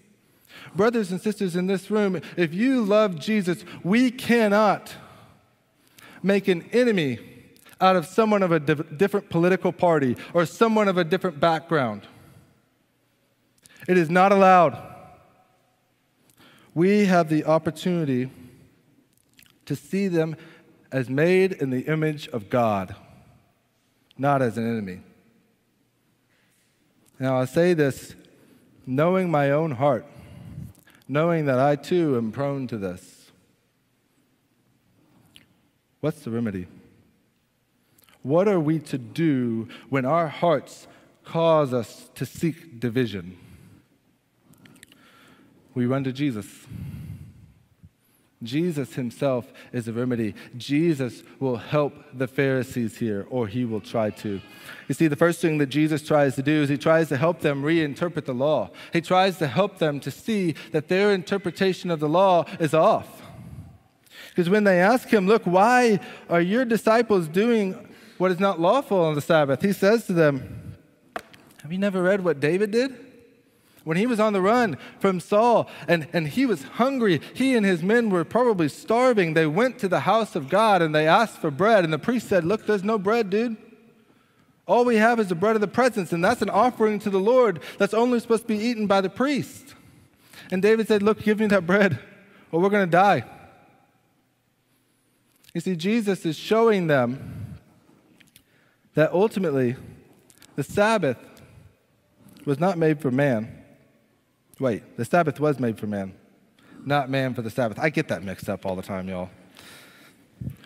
Brothers 0.75 1.11
and 1.11 1.21
sisters 1.21 1.55
in 1.55 1.67
this 1.67 1.89
room, 1.89 2.21
if 2.35 2.53
you 2.53 2.83
love 2.83 3.19
Jesus, 3.19 3.63
we 3.83 4.11
cannot 4.11 4.93
make 6.21 6.47
an 6.47 6.63
enemy 6.73 7.19
out 7.81 7.95
of 7.95 8.05
someone 8.05 8.43
of 8.43 8.51
a 8.51 8.59
diff- 8.59 8.97
different 8.97 9.29
political 9.29 9.71
party 9.71 10.17
or 10.33 10.45
someone 10.45 10.87
of 10.87 10.97
a 10.97 11.03
different 11.03 11.39
background. 11.39 12.01
It 13.87 13.97
is 13.97 14.09
not 14.09 14.31
allowed. 14.31 14.77
We 16.75 17.05
have 17.05 17.29
the 17.29 17.45
opportunity 17.45 18.29
to 19.65 19.75
see 19.75 20.07
them 20.07 20.35
as 20.91 21.09
made 21.09 21.53
in 21.53 21.69
the 21.69 21.81
image 21.81 22.27
of 22.29 22.49
God, 22.49 22.95
not 24.17 24.41
as 24.41 24.57
an 24.57 24.67
enemy. 24.67 25.01
Now, 27.19 27.38
I 27.38 27.45
say 27.45 27.73
this 27.73 28.15
knowing 28.86 29.29
my 29.29 29.51
own 29.51 29.71
heart, 29.71 30.05
knowing 31.08 31.45
that 31.45 31.60
I 31.60 31.75
too 31.75 32.15
am 32.17 32.32
prone 32.32 32.65
to 32.67 32.77
this. 32.77 33.32
What's 35.99 36.21
the 36.21 36.32
remedy? 36.32 36.67
What 38.23 38.47
are 38.47 38.60
we 38.60 38.79
to 38.79 38.97
do 38.97 39.67
when 39.89 40.05
our 40.05 40.27
hearts 40.27 40.88
cause 41.25 41.73
us 41.73 42.10
to 42.15 42.25
seek 42.25 42.79
division? 42.79 43.38
We 45.73 45.86
run 45.86 46.05
to 46.05 46.13
Jesus. 46.13 46.47
Jesus 48.41 48.93
himself 48.93 49.52
is 49.73 49.89
a 49.89 49.93
remedy. 49.93 50.34
Jesus 50.56 51.23
will 51.39 51.58
help 51.58 51.93
the 52.13 52.28
Pharisees 52.28 52.97
here, 52.97 53.28
or 53.30 53.47
he 53.47 53.65
will 53.65 53.82
try 53.82 54.12
to. 54.12 54.39
You 54.88 54.95
see, 54.95 55.08
the 55.08 55.17
first 55.17 55.41
thing 55.41 55.58
that 55.58 55.67
Jesus 55.67 56.02
tries 56.02 56.36
to 56.36 56.41
do 56.41 56.63
is 56.63 56.69
he 56.69 56.78
tries 56.78 57.10
to 57.10 57.17
help 57.17 57.41
them 57.41 57.63
reinterpret 57.63 58.25
the 58.25 58.34
law. 58.34 58.69
He 58.93 59.02
tries 59.02 59.38
to 59.39 59.47
help 59.47 59.80
them 59.80 59.99
to 59.99 60.12
see 60.12 60.56
that 60.71 60.88
their 60.88 61.13
interpretation 61.13 61.91
of 61.91 61.99
the 61.99 62.08
law 62.08 62.45
is 62.62 62.73
off. 62.73 63.21
Because 64.30 64.49
when 64.49 64.63
they 64.63 64.80
ask 64.80 65.10
him, 65.10 65.28
Look, 65.28 65.43
why 65.43 65.99
are 66.30 66.41
your 66.41 66.63
disciples 66.63 67.28
doing 67.28 67.88
what 68.17 68.32
is 68.32 68.39
not 68.39 68.62
lawful 68.62 69.02
on 69.02 69.15
the 69.15 69.21
Sabbath? 69.21 69.62
He 69.62 69.73
says 69.73 70.06
to 70.06 70.13
them, 70.13 70.78
Have 71.62 71.73
you 71.73 71.78
never 71.78 72.02
read 72.02 72.23
what 72.23 72.39
David 72.39 72.71
did? 72.71 73.08
When 73.89 73.97
he 73.97 74.06
was 74.06 74.19
on 74.19 74.34
the 74.34 74.41
run 74.41 74.78
from 74.99 75.19
Saul 75.19 75.67
and, 75.88 76.08
and 76.13 76.28
he 76.28 76.45
was 76.45 76.62
hungry, 76.62 77.21
he 77.34 77.56
and 77.56 77.65
his 77.65 77.82
men 77.82 78.12
were 78.12 78.23
probably 78.23 78.69
starving. 78.69 79.34
They 79.34 79.47
went 79.47 79.80
to 79.80 79.88
the 79.88 80.02
house 80.02 80.36
of 80.36 80.47
God 80.47 80.84
and 80.84 80.93
they 80.93 81.08
asked 81.08 81.39
for 81.39 81.49
bread. 81.49 81.84
And 81.84 81.91
the 81.91 81.97
priest 81.97 82.28
said, 82.28 82.43
Look, 82.43 82.67
there's 82.67 82.84
no 82.84 82.99
bread, 82.99 83.32
dude. 83.32 83.58
All 84.67 84.86
we 84.86 84.97
have 84.97 85.19
is 85.19 85.30
the 85.30 85.34
bread 85.34 85.56
of 85.56 85.62
the 85.62 85.67
presence, 85.67 86.13
and 86.13 86.23
that's 86.23 86.43
an 86.43 86.52
offering 86.52 86.99
to 86.99 87.10
the 87.10 87.19
Lord 87.19 87.62
that's 87.80 87.95
only 87.95 88.19
supposed 88.19 88.43
to 88.43 88.47
be 88.49 88.60
eaten 88.60 88.86
by 88.86 89.02
the 89.02 89.10
priest. 89.10 89.73
And 90.52 90.62
David 90.62 90.88
said, 90.88 91.02
Look, 91.02 91.23
give 91.23 91.39
me 91.39 91.47
that 91.47 91.65
bread, 91.65 91.97
or 92.52 92.62
we're 92.62 92.69
going 92.69 92.86
to 92.86 92.91
die. 92.91 93.23
You 95.56 95.62
see, 95.62 95.75
Jesus 95.75 96.28
is 96.28 96.36
showing 96.36 96.86
them 96.86 97.58
that 98.93 99.12
ultimately 99.13 99.78
the 100.56 100.63
Sabbath 100.63 101.17
was 102.45 102.60
not 102.60 102.78
made 102.78 103.02
for 103.02 103.10
man 103.10 103.56
Wait, 104.59 104.97
the 104.97 105.05
Sabbath 105.05 105.39
was 105.39 105.59
made 105.59 105.79
for 105.79 105.87
man, 105.87 106.13
not 106.85 107.09
man 107.09 107.33
for 107.33 107.41
the 107.41 107.49
Sabbath. 107.49 107.79
I 107.79 107.89
get 107.89 108.09
that 108.09 108.23
mixed 108.23 108.49
up 108.49 108.65
all 108.65 108.75
the 108.75 108.81
time, 108.81 109.07
y'all. 109.07 109.29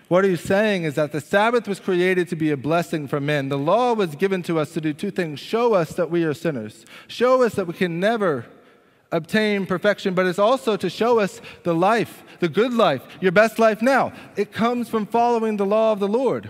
What 0.07 0.25
he's 0.25 0.41
saying 0.41 0.83
is 0.83 0.95
that 0.95 1.11
the 1.11 1.21
Sabbath 1.21 1.67
was 1.67 1.79
created 1.79 2.27
to 2.29 2.35
be 2.35 2.51
a 2.51 2.57
blessing 2.57 3.07
for 3.07 3.19
men. 3.19 3.49
The 3.49 3.57
law 3.57 3.93
was 3.93 4.15
given 4.15 4.43
to 4.43 4.59
us 4.59 4.73
to 4.73 4.81
do 4.81 4.93
two 4.93 5.11
things 5.11 5.39
show 5.39 5.73
us 5.73 5.93
that 5.93 6.09
we 6.09 6.23
are 6.23 6.33
sinners, 6.33 6.85
show 7.07 7.43
us 7.43 7.53
that 7.55 7.67
we 7.67 7.73
can 7.73 7.99
never 7.99 8.45
obtain 9.11 9.65
perfection, 9.65 10.15
but 10.15 10.25
it's 10.25 10.39
also 10.39 10.75
to 10.75 10.89
show 10.89 11.19
us 11.19 11.39
the 11.63 11.73
life, 11.73 12.23
the 12.39 12.49
good 12.49 12.73
life, 12.73 13.03
your 13.21 13.31
best 13.31 13.59
life 13.59 13.81
now. 13.81 14.11
It 14.35 14.51
comes 14.51 14.89
from 14.89 15.05
following 15.05 15.57
the 15.57 15.65
law 15.65 15.91
of 15.91 15.99
the 15.99 16.07
Lord. 16.07 16.49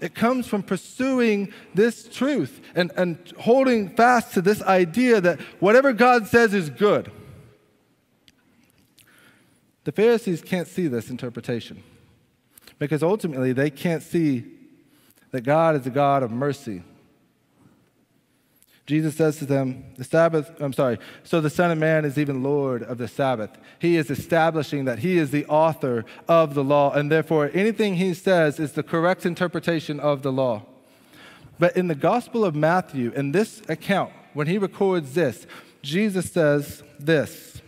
It 0.00 0.14
comes 0.14 0.46
from 0.46 0.62
pursuing 0.62 1.52
this 1.74 2.08
truth 2.08 2.60
and, 2.74 2.90
and 2.96 3.18
holding 3.38 3.90
fast 3.90 4.34
to 4.34 4.42
this 4.42 4.62
idea 4.62 5.20
that 5.20 5.40
whatever 5.60 5.92
God 5.92 6.26
says 6.26 6.54
is 6.54 6.70
good. 6.70 7.10
The 9.84 9.92
Pharisees 9.92 10.42
can't 10.42 10.68
see 10.68 10.86
this 10.86 11.10
interpretation 11.10 11.82
because 12.78 13.02
ultimately 13.02 13.52
they 13.52 13.70
can't 13.70 14.02
see 14.02 14.44
that 15.30 15.42
God 15.42 15.76
is 15.76 15.86
a 15.86 15.90
God 15.90 16.22
of 16.22 16.30
mercy 16.30 16.82
Jesus 18.88 19.16
says 19.16 19.36
to 19.36 19.44
them, 19.44 19.84
The 19.98 20.02
Sabbath, 20.02 20.50
I'm 20.60 20.72
sorry, 20.72 20.98
so 21.22 21.42
the 21.42 21.50
Son 21.50 21.70
of 21.70 21.76
Man 21.76 22.06
is 22.06 22.16
even 22.16 22.42
Lord 22.42 22.82
of 22.82 22.96
the 22.96 23.06
Sabbath. 23.06 23.50
He 23.78 23.98
is 23.98 24.10
establishing 24.10 24.86
that 24.86 25.00
he 25.00 25.18
is 25.18 25.30
the 25.30 25.44
author 25.44 26.06
of 26.26 26.54
the 26.54 26.64
law, 26.64 26.94
and 26.94 27.12
therefore 27.12 27.50
anything 27.52 27.96
he 27.96 28.14
says 28.14 28.58
is 28.58 28.72
the 28.72 28.82
correct 28.82 29.26
interpretation 29.26 30.00
of 30.00 30.22
the 30.22 30.32
law. 30.32 30.62
But 31.58 31.76
in 31.76 31.88
the 31.88 31.94
Gospel 31.94 32.46
of 32.46 32.54
Matthew, 32.54 33.12
in 33.12 33.32
this 33.32 33.60
account, 33.68 34.10
when 34.32 34.46
he 34.46 34.56
records 34.56 35.12
this, 35.12 35.46
Jesus 35.82 36.32
says 36.32 36.82
this. 36.98 37.60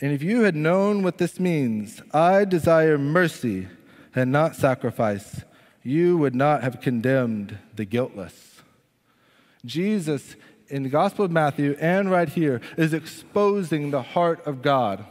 And 0.00 0.12
if 0.12 0.22
you 0.22 0.42
had 0.42 0.54
known 0.54 1.02
what 1.02 1.18
this 1.18 1.40
means, 1.40 2.00
I 2.14 2.44
desire 2.44 2.98
mercy 2.98 3.66
and 4.14 4.30
not 4.30 4.54
sacrifice 4.54 5.42
you 5.82 6.16
would 6.16 6.34
not 6.34 6.62
have 6.62 6.80
condemned 6.80 7.58
the 7.74 7.84
guiltless. 7.84 8.60
Jesus, 9.64 10.36
in 10.68 10.82
the 10.82 10.88
Gospel 10.88 11.24
of 11.24 11.30
Matthew 11.30 11.76
and 11.80 12.10
right 12.10 12.28
here, 12.28 12.60
is 12.76 12.92
exposing 12.92 13.90
the 13.90 14.02
heart 14.02 14.46
of 14.46 14.62
God. 14.62 15.04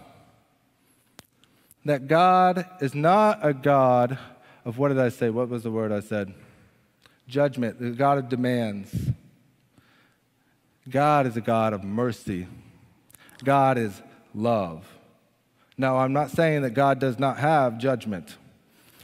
That 1.85 2.07
God 2.07 2.65
is 2.79 2.93
not 2.93 3.39
a 3.41 3.53
God 3.53 4.17
of 4.65 4.77
what 4.77 4.89
did 4.89 4.99
I 4.99 5.09
say? 5.09 5.29
What 5.29 5.49
was 5.49 5.63
the 5.63 5.71
word 5.71 5.91
I 5.91 6.01
said? 6.01 6.33
Judgment, 7.27 7.79
the 7.79 7.91
God 7.91 8.17
of 8.17 8.29
demands. 8.29 8.93
God 10.89 11.25
is 11.27 11.37
a 11.37 11.41
God 11.41 11.73
of 11.73 11.83
mercy. 11.83 12.47
God 13.43 13.77
is 13.77 14.01
love. 14.33 14.85
Now, 15.77 15.97
I'm 15.97 16.13
not 16.13 16.29
saying 16.29 16.61
that 16.61 16.71
God 16.71 16.99
does 16.99 17.17
not 17.17 17.37
have 17.37 17.77
judgment. 17.77 18.35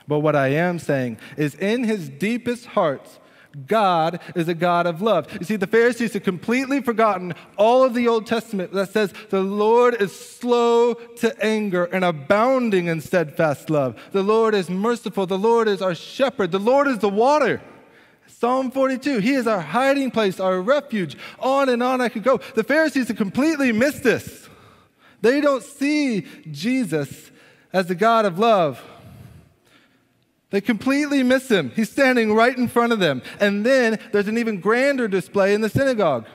But 0.08 0.20
what 0.20 0.36
I 0.36 0.50
am 0.50 0.80
saying 0.80 1.18
is, 1.36 1.56
in 1.56 1.84
his 1.84 2.10
deepest 2.10 2.68
hearts, 2.68 3.20
God 3.66 4.20
is 4.36 4.48
a 4.48 4.54
God 4.54 4.86
of 4.86 5.02
love. 5.02 5.28
You 5.40 5.46
see, 5.46 5.56
the 5.56 5.68
Pharisees 5.68 6.14
had 6.14 6.24
completely 6.24 6.82
forgotten 6.82 7.34
all 7.58 7.84
of 7.84 7.94
the 7.94 8.08
Old 8.08 8.28
Testament 8.28 8.72
that 8.74 8.92
says 8.92 9.14
the 9.30 9.42
Lord 9.42 10.00
is 10.02 10.14
slow 10.14 10.94
to 10.94 11.44
anger 11.44 11.86
and 11.86 12.06
abounding 12.06 12.88
in 12.88 13.02
steadfast 13.02 13.70
love. 13.70 14.00
The 14.12 14.24
Lord 14.24 14.54
is 14.54 14.70
merciful. 14.70 15.26
The 15.26 15.38
Lord 15.38 15.68
is 15.68 15.82
our 15.82 15.96
shepherd. 15.96 16.52
The 16.52 16.60
Lord 16.60 16.88
is 16.88 17.00
the 17.00 17.10
water. 17.10 17.62
Psalm 18.28 18.70
42, 18.70 19.20
He 19.20 19.34
is 19.34 19.48
our 19.48 19.62
hiding 19.62 20.12
place, 20.12 20.40
our 20.40 20.62
refuge. 20.62 21.18
On 21.40 21.70
and 21.70 21.82
on 21.82 22.02
I 22.02 22.10
could 22.10 22.24
go. 22.24 22.40
The 22.54 22.64
Pharisees 22.64 23.08
have 23.08 23.18
completely 23.18 23.72
missed 23.72 24.04
this. 24.04 24.48
They 25.22 25.42
don't 25.42 25.64
see 25.64 26.28
Jesus 26.52 27.32
as 27.74 27.88
the 27.88 27.96
God 27.96 28.26
of 28.26 28.38
love. 28.38 28.84
They 30.50 30.62
completely 30.62 31.24
miss 31.24 31.50
him. 31.50 31.72
He's 31.76 31.90
standing 31.90 32.34
right 32.34 32.58
in 32.58 32.68
front 32.68 32.94
of 32.94 33.00
them. 33.00 33.22
And 33.40 33.66
then 33.66 34.00
there's 34.12 34.28
an 34.28 34.38
even 34.38 34.62
grander 34.62 35.08
display 35.08 35.54
in 35.54 35.62
the 35.62 35.70
synagogue. 35.70 36.26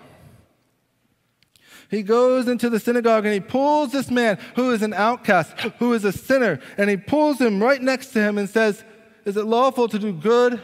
He 1.91 2.03
goes 2.03 2.49
into 2.49 2.71
the 2.71 2.81
synagogue 2.81 3.27
and 3.27 3.35
he 3.35 3.41
pulls 3.41 3.93
this 3.93 4.11
man 4.11 4.39
who 4.57 4.71
is 4.73 4.83
an 4.83 4.95
outcast, 4.95 5.53
who 5.79 5.93
is 5.93 6.05
a 6.05 6.13
sinner, 6.13 6.59
and 6.79 6.89
he 6.89 6.97
pulls 6.97 7.39
him 7.39 7.63
right 7.63 7.83
next 7.83 8.09
to 8.09 8.21
him 8.21 8.39
and 8.39 8.49
says, 8.49 8.83
Is 9.27 9.37
it 9.37 9.45
lawful 9.45 9.89
to 9.89 9.99
do 9.99 10.13
good 10.13 10.61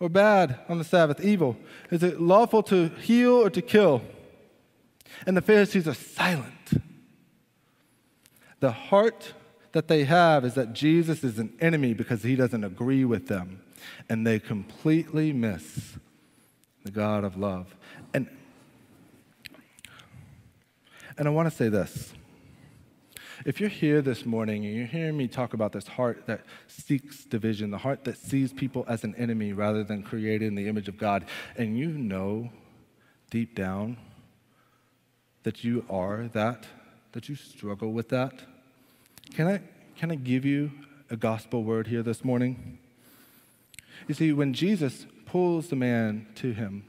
or 0.00 0.08
bad 0.08 0.60
on 0.68 0.78
the 0.78 0.84
Sabbath? 0.84 1.20
Evil. 1.20 1.56
Is 1.90 2.02
it 2.02 2.20
lawful 2.20 2.62
to 2.64 2.88
heal 2.88 3.32
or 3.32 3.50
to 3.50 3.60
kill? 3.60 4.02
And 5.26 5.36
the 5.36 5.42
Pharisees 5.42 5.86
are 5.86 5.94
silent. 5.94 6.82
The 8.60 8.72
heart 8.72 9.34
that 9.72 9.88
they 9.88 10.04
have 10.04 10.44
is 10.44 10.54
that 10.54 10.72
Jesus 10.72 11.22
is 11.22 11.38
an 11.38 11.52
enemy 11.60 11.94
because 11.94 12.22
he 12.22 12.36
doesn't 12.36 12.64
agree 12.64 13.04
with 13.04 13.28
them. 13.28 13.60
And 14.08 14.26
they 14.26 14.38
completely 14.38 15.32
miss 15.32 15.98
the 16.84 16.90
God 16.90 17.24
of 17.24 17.36
love. 17.36 17.76
And, 18.14 18.28
and 21.16 21.28
I 21.28 21.30
want 21.30 21.48
to 21.50 21.54
say 21.54 21.68
this. 21.68 22.12
If 23.44 23.60
you're 23.60 23.68
here 23.68 24.02
this 24.02 24.26
morning 24.26 24.66
and 24.66 24.74
you're 24.74 24.86
hearing 24.86 25.16
me 25.16 25.28
talk 25.28 25.54
about 25.54 25.72
this 25.72 25.86
heart 25.86 26.26
that 26.26 26.40
seeks 26.66 27.24
division, 27.24 27.70
the 27.70 27.78
heart 27.78 28.04
that 28.04 28.18
sees 28.18 28.52
people 28.52 28.84
as 28.88 29.04
an 29.04 29.14
enemy 29.14 29.52
rather 29.52 29.84
than 29.84 30.02
created 30.02 30.46
in 30.46 30.54
the 30.56 30.66
image 30.66 30.88
of 30.88 30.98
God, 30.98 31.24
and 31.56 31.78
you 31.78 31.88
know 31.88 32.50
deep 33.30 33.54
down 33.54 33.96
that 35.44 35.62
you 35.62 35.84
are 35.88 36.28
that, 36.32 36.66
that 37.12 37.28
you 37.28 37.36
struggle 37.36 37.92
with 37.92 38.08
that, 38.08 38.42
can 39.34 39.46
I, 39.46 39.60
can 39.96 40.10
I 40.10 40.14
give 40.14 40.44
you 40.44 40.70
a 41.10 41.16
gospel 41.16 41.64
word 41.64 41.86
here 41.86 42.02
this 42.02 42.24
morning? 42.24 42.78
You 44.06 44.14
see, 44.14 44.32
when 44.32 44.54
Jesus 44.54 45.06
pulls 45.26 45.68
the 45.68 45.76
man 45.76 46.26
to 46.36 46.52
him 46.52 46.84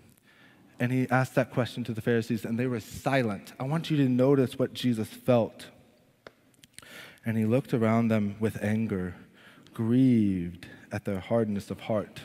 and 0.79 0.91
he 0.91 1.07
asked 1.09 1.35
that 1.35 1.51
question 1.51 1.83
to 1.85 1.93
the 1.93 2.01
Pharisees 2.01 2.45
and 2.45 2.57
they 2.57 2.67
were 2.67 2.79
silent, 2.79 3.53
I 3.59 3.63
want 3.63 3.89
you 3.91 3.97
to 3.97 4.07
notice 4.07 4.57
what 4.57 4.73
Jesus 4.73 5.07
felt. 5.07 5.67
And 7.25 7.37
he 7.37 7.45
looked 7.45 7.73
around 7.73 8.07
them 8.07 8.35
with 8.39 8.63
anger, 8.63 9.15
grieved 9.73 10.67
at 10.91 11.05
their 11.05 11.19
hardness 11.19 11.69
of 11.69 11.81
heart. 11.81 12.21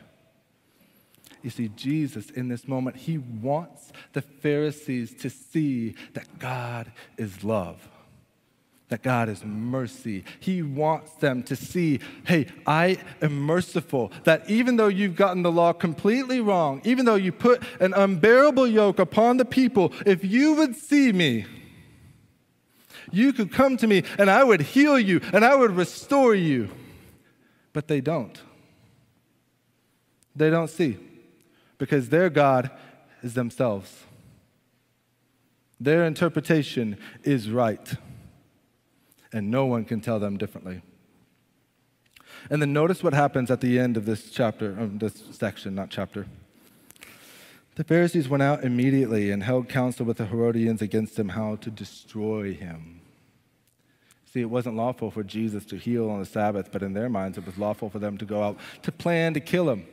You 1.42 1.50
see, 1.50 1.68
Jesus 1.68 2.30
in 2.30 2.48
this 2.48 2.66
moment, 2.66 2.96
he 2.96 3.18
wants 3.18 3.92
the 4.14 4.22
Pharisees 4.22 5.14
to 5.16 5.28
see 5.28 5.94
that 6.14 6.38
God 6.38 6.90
is 7.18 7.44
love, 7.44 7.86
that 8.88 9.02
God 9.02 9.28
is 9.28 9.44
mercy. 9.44 10.24
He 10.40 10.62
wants 10.62 11.12
them 11.14 11.42
to 11.44 11.56
see, 11.56 12.00
hey, 12.26 12.46
I 12.66 12.98
am 13.22 13.40
merciful, 13.40 14.12
that 14.24 14.48
even 14.48 14.76
though 14.76 14.88
you've 14.88 15.16
gotten 15.16 15.42
the 15.42 15.50
law 15.50 15.72
completely 15.72 16.40
wrong, 16.40 16.82
even 16.84 17.04
though 17.04 17.14
you 17.14 17.32
put 17.32 17.62
an 17.80 17.94
unbearable 17.94 18.66
yoke 18.66 18.98
upon 18.98 19.38
the 19.38 19.44
people, 19.44 19.92
if 20.04 20.24
you 20.24 20.54
would 20.54 20.76
see 20.76 21.12
me, 21.12 21.46
you 23.10 23.32
could 23.32 23.52
come 23.52 23.76
to 23.78 23.86
me 23.86 24.02
and 24.18 24.30
I 24.30 24.44
would 24.44 24.60
heal 24.60 24.98
you 24.98 25.20
and 25.32 25.44
I 25.44 25.54
would 25.54 25.72
restore 25.72 26.34
you. 26.34 26.68
But 27.72 27.88
they 27.88 28.00
don't. 28.00 28.40
They 30.36 30.50
don't 30.50 30.70
see 30.70 30.98
because 31.78 32.08
their 32.08 32.30
God 32.30 32.70
is 33.22 33.34
themselves. 33.34 34.04
Their 35.80 36.04
interpretation 36.04 36.98
is 37.24 37.50
right, 37.50 37.94
and 39.34 39.50
no 39.50 39.66
one 39.66 39.84
can 39.84 40.00
tell 40.00 40.20
them 40.20 40.38
differently. 40.38 40.80
And 42.48 42.62
then 42.62 42.72
notice 42.72 43.02
what 43.02 43.14
happens 43.14 43.50
at 43.50 43.60
the 43.60 43.78
end 43.78 43.96
of 43.96 44.06
this 44.06 44.30
chapter, 44.30 44.70
of 44.78 45.00
this 45.00 45.22
section, 45.32 45.74
not 45.74 45.90
chapter. 45.90 46.26
The 47.74 47.84
Pharisees 47.84 48.28
went 48.28 48.44
out 48.44 48.62
immediately 48.62 49.32
and 49.32 49.42
held 49.42 49.68
counsel 49.68 50.06
with 50.06 50.18
the 50.18 50.26
Herodians 50.26 50.80
against 50.80 51.18
him 51.18 51.30
how 51.30 51.56
to 51.56 51.70
destroy 51.70 52.54
him. 52.54 53.00
See, 54.32 54.40
it 54.40 54.50
wasn't 54.50 54.76
lawful 54.76 55.10
for 55.10 55.24
Jesus 55.24 55.64
to 55.66 55.76
heal 55.76 56.08
on 56.08 56.20
the 56.20 56.26
Sabbath, 56.26 56.70
but 56.70 56.82
in 56.82 56.92
their 56.92 57.08
minds 57.08 57.36
it 57.36 57.44
was 57.44 57.58
lawful 57.58 57.90
for 57.90 57.98
them 57.98 58.16
to 58.18 58.24
go 58.24 58.42
out 58.42 58.56
to 58.82 58.92
plan 58.92 59.34
to 59.34 59.40
kill 59.40 59.68
him. 59.68 59.86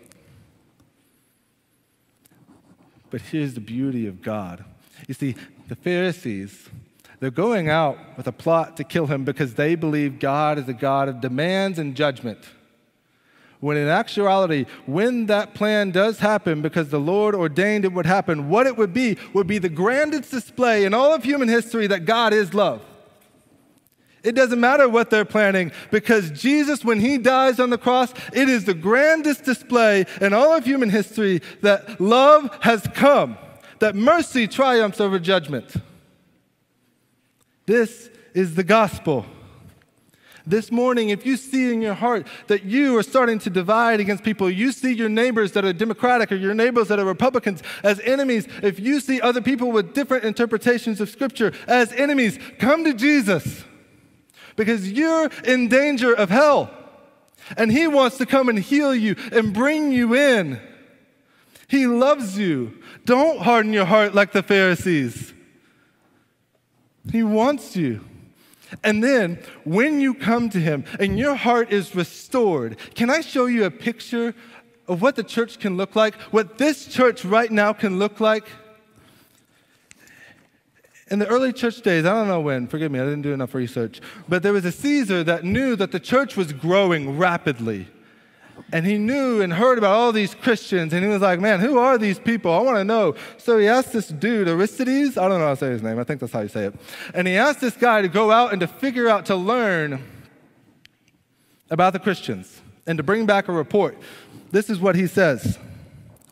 But 3.10 3.22
here's 3.22 3.56
the 3.56 3.60
beauty 3.60 4.06
of 4.06 4.22
God. 4.22 4.64
You 5.08 5.16
see, 5.16 5.36
the 5.68 5.76
Pharisees, 5.76 6.70
they're 7.22 7.30
going 7.30 7.70
out 7.70 8.00
with 8.18 8.28
a 8.28 8.32
plot 8.32 8.76
to 8.78 8.84
kill 8.84 9.06
him 9.06 9.24
because 9.24 9.54
they 9.54 9.76
believe 9.76 10.20
God 10.20 10.58
is 10.58 10.68
a 10.68 10.74
God 10.74 11.08
of 11.08 11.22
demands 11.22 11.78
and 11.78 11.96
judgment. 11.96 12.40
When 13.60 13.78
in 13.78 13.88
actuality, 13.88 14.66
when 14.88 15.28
that 15.28 15.54
plan 15.54 15.92
does 15.92 16.18
happen 16.18 16.64
because 16.64 16.90
the 16.90 17.00
Lord 17.00 17.36
ordained 17.36 17.86
it 17.86 17.94
would 17.94 18.08
happen, 18.08 18.50
what 18.50 18.66
it 18.66 18.76
would 18.76 18.92
be 18.92 19.18
would 19.36 19.46
be 19.46 19.60
the 19.60 19.70
grandest 19.70 20.32
display 20.32 20.84
in 20.84 20.96
all 20.96 21.14
of 21.14 21.24
human 21.24 21.48
history 21.48 21.86
that 21.86 22.06
God 22.06 22.34
is 22.34 22.56
love. 22.56 22.82
It 24.24 24.34
doesn't 24.34 24.60
matter 24.60 24.90
what 24.90 25.12
they're 25.12 25.24
planning 25.24 25.72
because 25.92 26.32
Jesus, 26.32 26.84
when 26.84 27.00
he 27.00 27.20
dies 27.20 27.60
on 27.60 27.70
the 27.70 27.78
cross, 27.78 28.16
it 28.34 28.50
is 28.50 28.66
the 28.66 28.74
grandest 28.74 29.44
display 29.44 30.06
in 30.20 30.34
all 30.34 30.56
of 30.56 30.66
human 30.66 30.90
history 30.90 31.44
that 31.62 32.02
love 32.02 32.50
has 32.62 32.88
come, 32.96 33.38
that 33.78 33.96
mercy 33.96 34.48
triumphs 34.48 35.00
over 35.00 35.20
judgment. 35.20 35.76
This 37.66 38.10
is 38.34 38.56
the 38.56 38.64
gospel. 38.64 39.26
This 40.46 40.72
morning, 40.72 41.10
if 41.10 41.26
you 41.26 41.38
see 41.38 41.72
in 41.72 41.82
your 41.82 41.94
heart 41.94 42.26
that 42.48 42.64
you 42.64 42.98
are 42.98 43.04
starting 43.04 43.38
to 43.40 43.50
divide 43.50 44.00
against 44.00 44.24
people, 44.24 44.50
you 44.50 44.72
see 44.72 44.92
your 44.94 45.10
neighbors 45.10 45.52
that 45.52 45.64
are 45.64 45.74
Democratic 45.74 46.32
or 46.32 46.36
your 46.36 46.56
neighbors 46.56 46.88
that 46.88 47.00
are 47.00 47.06
Republicans 47.06 47.62
as 47.84 48.00
enemies, 48.00 48.48
if 48.64 48.80
you 48.80 49.00
see 49.00 49.22
other 49.22 49.42
people 49.42 49.72
with 49.72 49.94
different 49.94 50.24
interpretations 50.24 51.00
of 51.00 51.10
Scripture 51.10 51.54
as 51.68 51.94
enemies, 51.94 52.40
come 52.58 52.84
to 52.86 52.94
Jesus 52.94 53.64
because 54.56 54.92
you're 54.92 55.30
in 55.46 55.68
danger 55.68 56.14
of 56.14 56.30
hell. 56.30 56.72
And 57.58 57.72
He 57.72 57.88
wants 57.88 58.18
to 58.18 58.26
come 58.26 58.50
and 58.50 58.58
heal 58.58 58.96
you 58.96 59.16
and 59.32 59.54
bring 59.54 59.92
you 59.92 60.16
in. 60.16 60.60
He 61.68 61.86
loves 61.88 62.38
you. 62.38 62.80
Don't 63.06 63.42
harden 63.42 63.74
your 63.74 63.86
heart 63.86 64.16
like 64.16 64.32
the 64.32 64.44
Pharisees. 64.44 65.34
He 67.10 67.24
wants 67.24 67.76
you. 67.76 68.02
And 68.84 69.04
then 69.04 69.40
when 69.64 70.00
you 70.00 70.14
come 70.14 70.50
to 70.50 70.60
Him 70.60 70.86
and 71.00 71.18
your 71.18 71.36
heart 71.36 71.72
is 71.72 71.96
restored, 71.96 72.78
can 72.96 73.10
I 73.10 73.22
show 73.22 73.46
you 73.46 73.66
a 73.66 73.72
picture 73.72 74.34
of 74.88 75.02
what 75.02 75.16
the 75.16 75.24
church 75.24 75.60
can 75.60 75.78
look 75.78 75.96
like? 75.96 76.16
What 76.32 76.58
this 76.58 76.86
church 76.86 77.26
right 77.26 77.52
now 77.52 77.74
can 77.74 78.00
look 78.00 78.20
like? 78.20 78.48
In 81.10 81.20
the 81.20 81.28
early 81.28 81.52
church 81.52 81.82
days, 81.82 82.06
I 82.06 82.14
don't 82.14 82.30
know 82.30 82.40
when, 82.40 82.68
forgive 82.68 82.90
me, 82.90 83.00
I 83.00 83.04
didn't 83.04 83.24
do 83.24 83.34
enough 83.34 83.54
research, 83.54 84.00
but 84.30 84.44
there 84.44 84.54
was 84.54 84.64
a 84.64 84.72
Caesar 84.72 85.26
that 85.26 85.44
knew 85.44 85.76
that 85.76 85.92
the 85.92 86.00
church 86.00 86.38
was 86.38 86.54
growing 86.54 87.18
rapidly. 87.18 87.88
And 88.72 88.86
he 88.86 88.98
knew 88.98 89.42
and 89.42 89.54
heard 89.54 89.78
about 89.78 89.94
all 89.94 90.12
these 90.12 90.34
Christians, 90.34 90.94
and 90.94 91.04
he 91.04 91.10
was 91.10 91.22
like, 91.22 91.40
Man, 91.40 91.60
who 91.60 91.78
are 91.78 91.98
these 91.98 92.20
people? 92.20 92.52
I 92.52 92.62
want 92.62 92.78
to 92.78 92.84
know. 92.84 93.16
So 93.38 93.58
he 93.58 93.68
asked 93.68 93.94
this 93.94 94.08
dude, 94.08 94.48
Aristides, 94.48 95.18
I 95.18 95.28
don't 95.28 95.40
know 95.40 95.46
how 95.46 95.52
to 95.52 95.58
say 95.58 95.70
his 95.70 95.84
name, 95.84 96.00
I 96.00 96.04
think 96.04 96.20
that's 96.20 96.34
how 96.34 96.42
you 96.42 96.48
say 96.48 96.66
it. 96.66 96.76
And 97.14 97.28
he 97.28 97.36
asked 97.36 97.62
this 97.62 97.76
guy 97.76 98.02
to 98.02 98.08
go 98.08 98.32
out 98.32 98.52
and 98.52 98.60
to 98.62 98.68
figure 98.68 99.10
out, 99.10 99.26
to 99.28 99.36
learn 99.36 100.04
about 101.70 101.94
the 101.94 102.00
Christians 102.00 102.62
and 102.86 102.98
to 102.98 103.04
bring 103.04 103.26
back 103.26 103.48
a 103.48 103.52
report. 103.52 103.98
This 104.52 104.70
is 104.70 104.80
what 104.80 104.96
he 104.96 105.08
says 105.08 105.58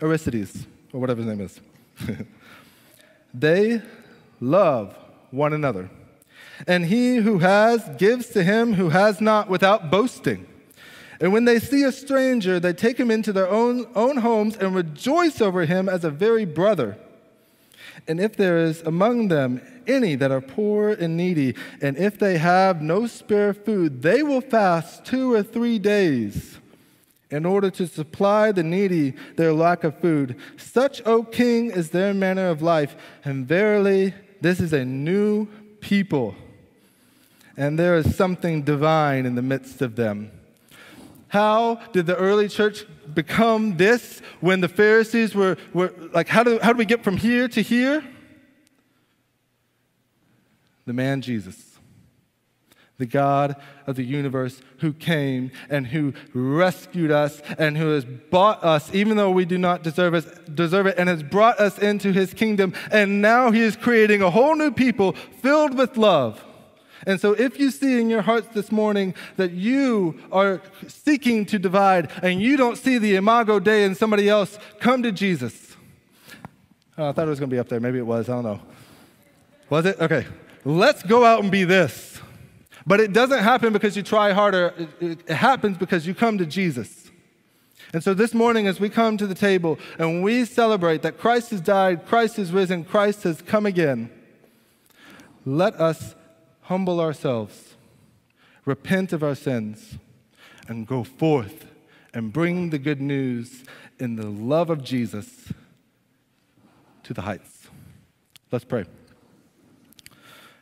Aristides, 0.01 0.65
or 0.93 0.99
whatever 0.99 1.21
his 1.21 1.27
name 1.27 1.41
is. 1.41 1.59
they 3.33 3.81
love 4.39 4.95
one 5.31 5.53
another. 5.53 5.89
And 6.67 6.85
he 6.85 7.17
who 7.17 7.39
has 7.39 7.89
gives 7.97 8.27
to 8.29 8.43
him 8.43 8.73
who 8.73 8.89
has 8.89 9.21
not 9.21 9.49
without 9.49 9.89
boasting. 9.89 10.45
And 11.19 11.34
when 11.34 11.45
they 11.45 11.60
see 11.60 11.84
a 11.84 11.91
stranger, 11.91 12.60
they 12.60 12.73
take 12.73 12.97
him 12.97 13.12
into 13.12 13.34
their 13.34 13.49
own, 13.49 13.88
own 13.95 14.17
homes 14.17 14.55
and 14.55 14.73
rejoice 14.73 15.41
over 15.41 15.65
him 15.65 15.89
as 15.89 16.03
a 16.03 16.10
very 16.10 16.45
brother. 16.45 16.97
And 18.08 18.21
if 18.21 18.38
there 18.38 18.58
is 18.58 18.82
among 18.82 19.27
them 19.27 19.62
any 19.86 20.15
that 20.15 20.32
are 20.32 20.41
poor 20.41 20.91
and 20.91 21.17
needy, 21.17 21.55
and 21.82 21.97
if 21.97 22.17
they 22.17 22.38
have 22.38 22.82
no 22.82 23.08
spare 23.08 23.53
food, 23.53 24.01
they 24.01 24.23
will 24.23 24.41
fast 24.41 25.03
two 25.03 25.34
or 25.34 25.43
three 25.43 25.79
days 25.79 26.58
in 27.29 27.45
order 27.45 27.69
to 27.69 27.88
supply 27.88 28.51
the 28.51 28.63
needy 28.63 29.13
their 29.36 29.53
lack 29.53 29.84
of 29.84 29.99
food. 29.99 30.36
Such, 30.58 31.05
O 31.05 31.23
king, 31.23 31.71
is 31.71 31.89
their 31.89 32.13
manner 32.13 32.47
of 32.47 32.62
life, 32.62 32.95
and 33.25 33.47
verily 33.47 34.13
this 34.41 34.60
is 34.60 34.73
a 34.73 34.86
new 34.86 35.47
people, 35.82 36.36
and 37.58 37.77
there 37.77 37.95
is 37.95 38.15
something 38.15 38.63
divine 38.63 39.25
in 39.25 39.36
the 39.36 39.41
midst 39.41 39.82
of 39.82 39.95
them. 39.95 40.32
How 41.29 41.75
did 41.93 42.05
the 42.05 42.15
early 42.15 42.47
church 42.47 42.85
become 43.13 43.77
this 43.77 44.21
when 44.41 44.61
the 44.61 44.67
Pharisees 44.67 45.33
were, 45.33 45.57
were 45.73 45.93
like, 46.13 46.27
how 46.27 46.43
do, 46.43 46.59
how 46.61 46.73
do 46.73 46.77
we 46.77 46.85
get 46.85 47.03
from 47.03 47.17
here 47.17 47.47
to 47.47 47.61
here? 47.61 48.03
The 50.85 50.93
man 50.93 51.21
Jesus 51.21 51.69
the 52.99 53.05
God 53.05 53.55
of 53.87 53.95
the 53.95 54.03
universe 54.03 54.61
who 54.79 54.93
came 54.93 55.51
and 55.69 55.87
who 55.87 56.13
rescued 56.33 57.11
us 57.11 57.41
and 57.57 57.77
who 57.77 57.93
has 57.93 58.05
bought 58.05 58.63
us, 58.63 58.93
even 58.93 59.17
though 59.17 59.31
we 59.31 59.45
do 59.45 59.57
not 59.57 59.81
deserve 59.81 60.13
it, 60.13 60.53
deserve 60.53 60.85
it, 60.85 60.95
and 60.99 61.09
has 61.09 61.23
brought 61.23 61.59
us 61.59 61.79
into 61.79 62.11
his 62.11 62.33
kingdom. 62.33 62.73
And 62.91 63.21
now 63.21 63.51
he 63.51 63.61
is 63.61 63.75
creating 63.75 64.21
a 64.21 64.29
whole 64.29 64.53
new 64.53 64.71
people 64.71 65.13
filled 65.41 65.77
with 65.77 65.97
love. 65.97 66.45
And 67.10 67.19
so, 67.19 67.32
if 67.34 67.60
you 67.60 67.72
see 67.72 68.00
in 68.00 68.12
your 68.12 68.22
hearts 68.22 68.50
this 68.54 68.72
morning 68.72 69.15
that 69.36 69.50
you 69.50 70.19
are 70.32 70.62
seeking 70.88 71.43
to 71.48 71.58
divide 71.58 72.12
and 72.22 72.39
you 72.39 72.56
don't 72.56 72.78
see 72.78 73.00
the 73.00 73.15
imago 73.15 73.60
Dei 73.60 73.84
in 73.84 73.95
somebody 73.95 74.30
else, 74.30 74.60
come 74.80 75.02
to 75.02 75.12
Jesus. 75.12 75.76
Oh, 77.00 77.10
I 77.10 77.12
thought 77.12 77.26
it 77.26 77.32
was 77.32 77.39
going 77.39 77.50
to 77.50 77.56
be 77.56 77.58
up 77.58 77.67
there. 77.67 77.80
Maybe 77.80 77.98
it 77.98 78.06
was. 78.06 78.30
I 78.30 78.34
don't 78.34 78.43
know. 78.43 78.62
Was 79.72 79.88
it? 79.88 80.00
Okay. 80.00 80.28
Let's 80.63 81.02
go 81.02 81.26
out 81.26 81.41
and 81.41 81.52
be 81.52 81.63
this. 81.63 82.22
But 82.86 83.00
it 83.00 83.12
doesn't 83.12 83.39
happen 83.39 83.74
because 83.74 83.98
you 83.98 84.04
try 84.04 84.32
harder, 84.32 84.76
it, 85.00 85.22
it 85.28 85.34
happens 85.34 85.80
because 85.80 86.06
you 86.06 86.13
come 86.13 86.38
to 86.38 86.45
Jesus. 86.45 87.10
And 87.91 88.04
so 88.04 88.13
this 88.13 88.36
morning, 88.36 88.67
as 88.67 88.80
we 88.80 88.88
come 88.88 89.17
to 89.17 89.26
the 89.26 89.34
table 89.34 89.80
and 89.98 90.22
we 90.22 90.45
celebrate 90.45 91.02
that 91.02 91.17
Christ 91.17 91.50
has 91.50 91.62
died, 91.62 92.06
Christ 92.06 92.36
has 92.36 92.52
risen, 92.52 92.84
Christ 92.84 93.24
has 93.24 93.41
come 93.41 93.65
again, 93.65 94.12
let 95.43 95.74
us 95.74 96.13
humble 96.69 97.01
ourselves, 97.01 97.73
repent 98.63 99.12
of 99.12 99.23
our 99.23 99.34
sins, 99.34 99.97
and 100.67 100.86
go 100.86 101.03
forth 101.03 101.65
and 102.13 102.32
bring 102.32 102.69
the 102.69 102.77
good 102.77 103.01
news 103.01 103.63
in 103.97 104.15
the 104.17 104.27
love 104.27 104.69
of 104.69 104.84
Jesus 104.84 105.51
to 107.01 107.12
the 107.12 107.23
heights. 107.23 107.69
Let's 108.51 108.65
pray. 108.65 108.86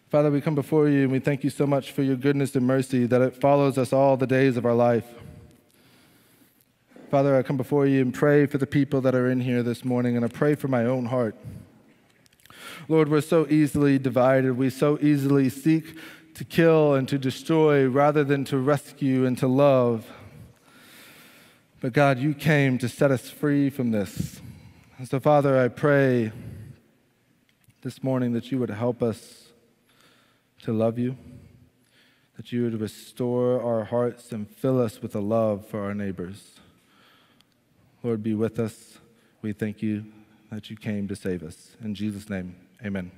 Father, 0.10 0.32
we 0.32 0.40
come 0.40 0.56
before 0.56 0.88
you 0.88 1.02
and 1.04 1.12
we 1.12 1.20
thank 1.20 1.44
you 1.44 1.50
so 1.50 1.68
much 1.68 1.92
for 1.92 2.04
your 2.04 2.16
goodness 2.16 2.56
and 2.56 2.66
mercy 2.66 3.06
that 3.06 3.22
it 3.22 3.42
follows 3.42 3.78
us 3.78 3.92
all 3.92 4.16
the 4.16 4.26
days 4.26 4.56
of 4.56 4.66
our 4.66 4.74
life. 4.74 5.14
Father, 7.12 7.36
I 7.36 7.44
come 7.44 7.58
before 7.58 7.86
you 7.86 8.00
and 8.00 8.14
pray 8.14 8.46
for 8.46 8.58
the 8.58 8.66
people 8.66 9.02
that 9.02 9.14
are 9.14 9.30
in 9.30 9.42
here 9.42 9.62
this 9.62 9.84
morning, 9.84 10.16
and 10.16 10.24
I 10.24 10.30
pray 10.30 10.56
for 10.56 10.70
my 10.70 10.86
own 10.86 11.08
heart. 11.08 11.36
Lord, 12.90 13.10
we're 13.10 13.20
so 13.20 13.46
easily 13.50 14.00
divided. 14.00 14.58
We 14.58 14.70
so 14.70 14.98
easily 15.02 15.50
seek 15.50 15.98
to 16.36 16.46
kill 16.46 16.94
and 16.94 17.06
to 17.10 17.18
destroy 17.18 17.86
rather 17.86 18.24
than 18.24 18.46
to 18.46 18.58
rescue 18.58 19.26
and 19.26 19.38
to 19.40 19.48
love. 19.48 20.10
But 21.82 21.92
God, 21.92 22.18
you 22.18 22.34
came 22.34 22.78
to 22.78 22.88
set 22.88 23.12
us 23.12 23.30
free 23.30 23.70
from 23.70 23.92
this. 23.92 24.40
And 24.98 25.08
so, 25.08 25.20
Father, 25.20 25.60
I 25.60 25.68
pray 25.68 26.32
this 27.82 28.02
morning 28.02 28.32
that 28.34 28.52
you 28.52 28.60
would 28.60 28.70
help 28.70 29.04
us 29.04 29.50
to 30.62 30.72
love 30.72 30.98
you, 30.98 31.18
that 32.38 32.54
you 32.54 32.64
would 32.64 32.80
restore 32.80 33.62
our 33.62 33.84
hearts 33.84 34.32
and 34.32 34.50
fill 34.50 34.82
us 34.82 35.02
with 35.02 35.14
a 35.14 35.20
love 35.20 35.68
for 35.68 35.82
our 35.82 35.94
neighbors. 35.94 36.54
Lord, 38.02 38.24
be 38.24 38.34
with 38.34 38.60
us. 38.60 38.98
We 39.42 39.52
thank 39.52 39.82
you 39.82 40.06
that 40.52 40.70
you 40.70 40.78
came 40.78 41.08
to 41.10 41.16
save 41.18 41.44
us. 41.44 41.76
In 41.84 41.94
Jesus' 41.94 42.30
name, 42.30 42.56
amen. 42.86 43.12